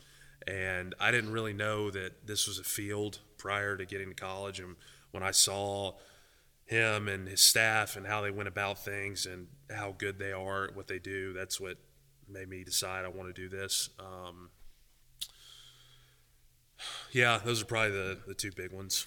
[0.48, 4.58] and I didn't really know that this was a field prior to getting to college.
[4.58, 4.74] And
[5.12, 5.92] when I saw
[6.64, 10.64] him and his staff and how they went about things and how good they are
[10.64, 11.76] at what they do, that's what
[12.28, 13.88] made me decide I want to do this.
[14.00, 14.50] Um,
[17.12, 19.06] yeah, those are probably the, the two big ones.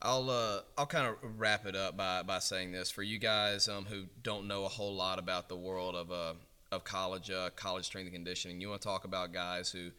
[0.00, 3.68] I'll uh, I'll kind of wrap it up by, by saying this for you guys
[3.68, 6.34] um, who don't know a whole lot about the world of uh,
[6.70, 8.60] of college uh, college strength and conditioning.
[8.60, 9.90] You want to talk about guys who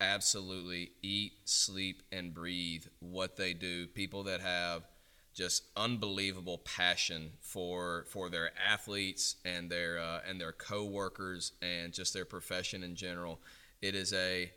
[0.00, 3.86] absolutely eat, sleep, and breathe what they do.
[3.86, 4.82] People that have
[5.34, 12.14] just unbelievable passion for for their athletes and their uh, and their coworkers and just
[12.14, 13.38] their profession in general.
[13.82, 14.50] It is a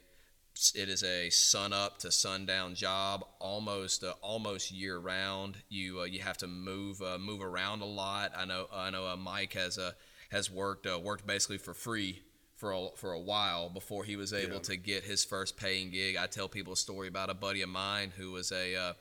[0.74, 5.58] it is a sun up to sundown job, almost uh, almost year round.
[5.70, 8.32] You uh, you have to move uh, move around a lot.
[8.38, 9.92] I know I know uh, Mike has uh,
[10.32, 12.22] has worked uh, worked basically for free
[12.56, 14.62] for a, for a while before he was able Yeah.
[14.62, 16.16] to get his first paying gig.
[16.16, 18.94] I tell people a story about a buddy of mine who was a uh,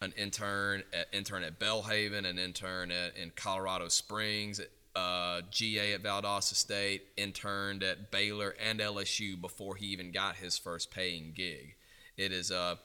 [0.00, 4.60] an intern at intern at Belhaven, an intern at, in Colorado Springs,
[4.96, 10.56] uh, GA at Valdosta State, interned at Baylor and LSU before he even got his
[10.56, 11.74] first paying gig.
[12.16, 12.76] It is uh,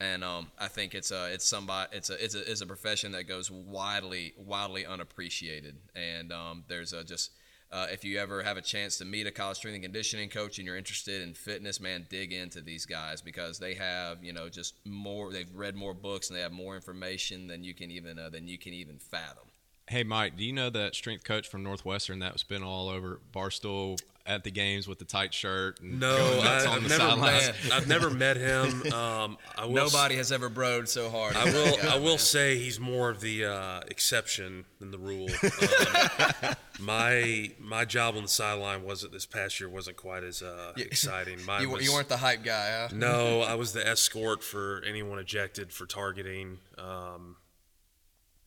[0.00, 3.12] and um, I think it's a it's somebody it's a it's a it's a profession
[3.12, 7.32] that goes widely widely unappreciated, and um, there's a just
[7.70, 10.58] uh, if you ever have a chance to meet a college strength and conditioning coach
[10.58, 14.48] and you're interested in fitness, man, dig into these guys because they have, you know,
[14.48, 15.30] just more.
[15.30, 18.48] They've read more books and they have more information than you can even uh, than
[18.48, 19.47] you can even fathom.
[19.88, 23.20] Hey, Mike, do you know that strength coach from Northwestern that was been all over
[23.34, 25.80] Barstool at the games with the tight shirt?
[25.80, 27.54] And no, going nuts I, have the never met.
[27.72, 28.82] I've never met him.
[28.98, 31.36] Um, I will Nobody has ever broed so hard.
[31.36, 31.76] I will.
[31.76, 32.18] guy, I will man.
[32.18, 35.28] say he's more of the uh, exception than the rule.
[35.42, 40.72] Um, my my job on the sideline wasn't this past year wasn't quite as uh,
[40.76, 41.44] You- exciting.
[41.44, 42.88] Mine You, was, you weren't the hype guy, huh?
[42.94, 46.58] No, I was the escort for anyone ejected for targeting.
[46.76, 47.36] Um,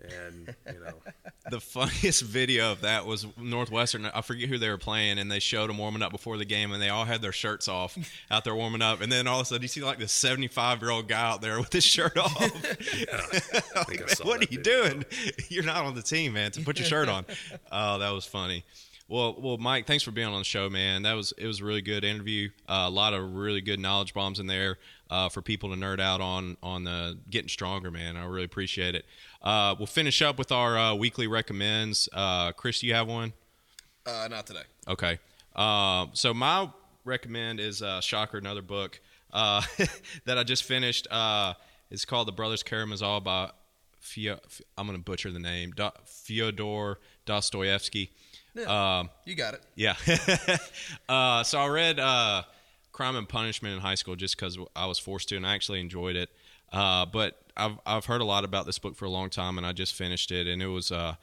[0.02, 0.94] and you know,
[1.50, 4.06] The funniest video of that was Northwestern.
[4.06, 6.72] I forget who they were playing, and they showed them warming up before the game,
[6.72, 7.98] and they all had their shirts off
[8.32, 9.02] out there warming up.
[9.02, 11.74] And then all of a sudden, you see like this seventy-five-year-old guy out there with
[11.74, 12.38] his shirt off.
[12.42, 14.90] I Man, what are you video.
[14.90, 15.06] doing?
[15.50, 16.52] You're not on the team, man.
[16.52, 17.26] to put your shirt on.
[17.72, 18.64] Oh, that was funny.
[19.12, 21.02] Well, well, Mike, thanks for being on the show, man.
[21.02, 22.48] That was it was a really good interview.
[22.66, 24.78] Uh, a lot of really good knowledge bombs in there
[25.10, 28.16] uh, for people to nerd out on on the getting stronger, man.
[28.16, 29.04] I really appreciate it.
[29.42, 32.08] Uh, we'll finish up with our uh, weekly recommends.
[32.14, 33.34] Uh, Chris, do you have one?
[34.06, 34.64] Uh, not today.
[34.88, 35.20] Okay.
[35.58, 36.70] Um, so my
[37.04, 39.02] recommend is uh, Shocker, another book
[39.34, 39.62] uh,
[40.26, 41.10] that I just finished.
[41.12, 41.56] Uh,
[41.90, 43.52] it's called The Brothers Karamazov by
[44.02, 44.40] Fyo-
[44.78, 45.72] I'm going to butcher the name.
[45.72, 48.12] Do- Fyodor Dostoevsky.
[48.68, 49.62] Um, You got it.
[49.76, 49.96] yeah.
[51.10, 52.44] uh, so I read uh,
[52.92, 55.80] Crime and Punishment in high school just because I was forced to, and I actually
[55.80, 56.30] enjoyed it.
[56.72, 59.66] Uh, but I've I've heard a lot about this book for a long time, and
[59.66, 61.16] I just finished it, and it was uh,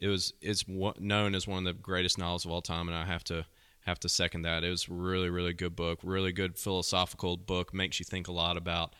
[0.00, 3.04] it was it's known as one of the greatest novels of all time, and I
[3.04, 3.44] have to
[3.86, 4.64] have to second that.
[4.64, 8.32] It was a really really good book, really good philosophical book, makes you think a
[8.32, 8.94] lot about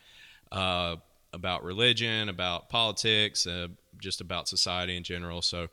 [0.51, 0.97] uh,
[1.33, 3.67] about religion, about politics, uh,
[3.99, 5.41] just about society in general.
[5.41, 5.67] So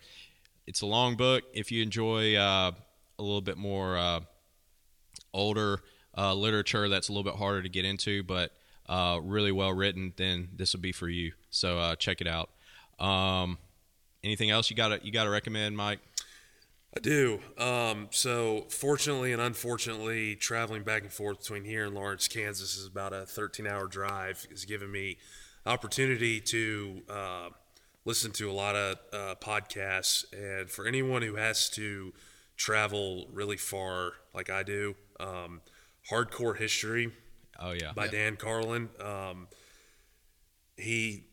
[0.67, 1.45] it's a long book.
[1.53, 2.73] If you enjoy uh,
[3.19, 4.21] a little bit more uh,
[5.33, 5.81] older
[6.17, 8.53] uh, literature that's a little bit harder to get into, but
[8.89, 11.33] uh, really well written, then this would be for you.
[11.51, 12.51] So uh, check it out.
[12.99, 13.59] Um,
[14.23, 16.01] anything else you got you got to recommend, Mike?
[16.95, 17.41] I do.
[17.57, 22.87] Um, so, fortunately and unfortunately, traveling back and forth between here and Lawrence, Kansas is
[22.87, 24.47] about a 13 hour drive.
[24.51, 25.17] Has given me
[25.65, 27.49] opportunity to uh,
[28.05, 30.25] listen to a lot of uh, podcasts.
[30.33, 32.13] And for anyone who has to
[32.57, 35.61] travel really far, like I do, um,
[36.11, 37.13] Hardcore History
[37.63, 38.89] Oh yeah, by Dan Carlin.
[39.01, 39.47] Um,
[40.77, 41.27] he,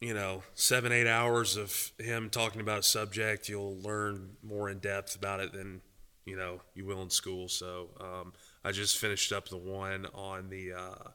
[0.00, 4.78] you know, seven, eight hours of him talking about a subject, you'll learn more in
[4.78, 5.80] depth about it than,
[6.26, 7.48] you know, you will in school.
[7.48, 11.10] So um, I just finished up the one on the uh,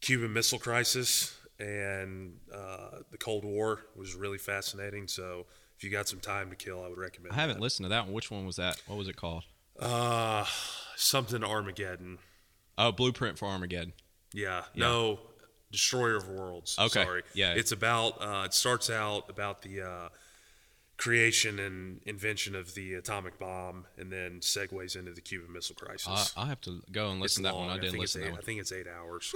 [0.00, 5.08] Cuban Missile Crisis and uh, the Cold War was really fascinating.
[5.08, 5.46] So
[5.76, 7.62] if you got some time to kill, I would recommend I haven't that.
[7.62, 8.12] listened to that one.
[8.14, 8.80] Which one was that?
[8.86, 9.44] What was it called?
[9.78, 10.44] Uh,
[10.96, 12.18] something Armageddon.
[12.78, 13.92] Oh, Blueprint for Armageddon.
[14.34, 14.86] Yeah, Yeah.
[14.86, 15.20] no,
[15.72, 16.76] Destroyer of Worlds.
[16.78, 17.22] Okay, sorry.
[17.34, 17.52] yeah.
[17.54, 18.20] it's about.
[18.22, 20.08] Uh, it starts out about the uh,
[20.96, 26.32] creation and invention of the atomic bomb, and then segues into the Cuban Missile Crisis.
[26.36, 27.66] I, I'll have to go and it's listen to that long.
[27.66, 27.74] one.
[27.74, 28.40] I I didn't it's listen to eight, that one.
[28.42, 29.34] I think it's eight hours.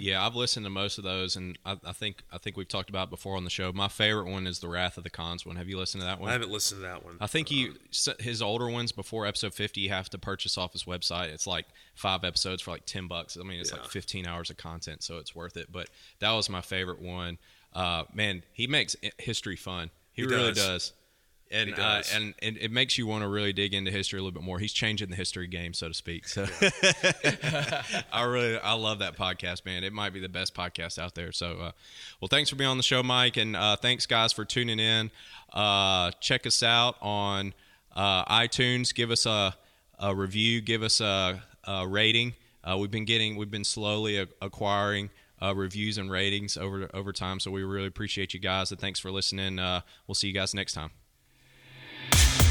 [0.00, 2.90] Yeah, I've listened to most of those, and I, I think I think we've talked
[2.90, 3.72] about it before on the show.
[3.72, 5.56] My favorite one is the Wrath of the Khans one.
[5.56, 6.28] Have you listened to that one?
[6.30, 7.16] I haven't listened to that one.
[7.20, 7.74] I think you
[8.18, 11.28] his older ones before episode fifty, you have to purchase off his website.
[11.28, 13.36] It's like five episodes for like ten bucks.
[13.38, 15.70] I mean, it's like fifteen hours of content, so it's worth it.
[15.70, 15.88] But
[16.20, 17.38] that was my favorite one.
[17.72, 19.90] Uh, man, he makes history fun.
[20.12, 20.56] He, He really does.
[20.56, 20.92] does.
[21.50, 21.74] And.
[21.76, 24.44] Uh, and and it makes you want to really dig into history a little bit
[24.44, 24.58] more.
[24.58, 26.28] He's changing the history game, so to speak.
[26.28, 26.46] So
[28.12, 29.82] I really I love that podcast, man.
[29.82, 31.32] It might be the best podcast out there.
[31.32, 31.72] So, uh,
[32.20, 35.10] well, thanks for being on the show, Mike, and uh, thanks guys for tuning in.
[35.52, 37.52] Uh, check us out on
[37.94, 38.94] uh, iTunes.
[38.94, 39.54] Give us a,
[39.98, 40.60] a review.
[40.60, 42.34] Give us a, a rating.
[42.62, 45.10] Uh, we've been getting we've been slowly acquiring.
[45.42, 48.70] Uh, reviews and ratings over over time, so we really appreciate you guys.
[48.70, 49.58] And thanks for listening.
[49.58, 50.90] Uh, we'll see you guys next time.
[52.12, 52.49] Thank you.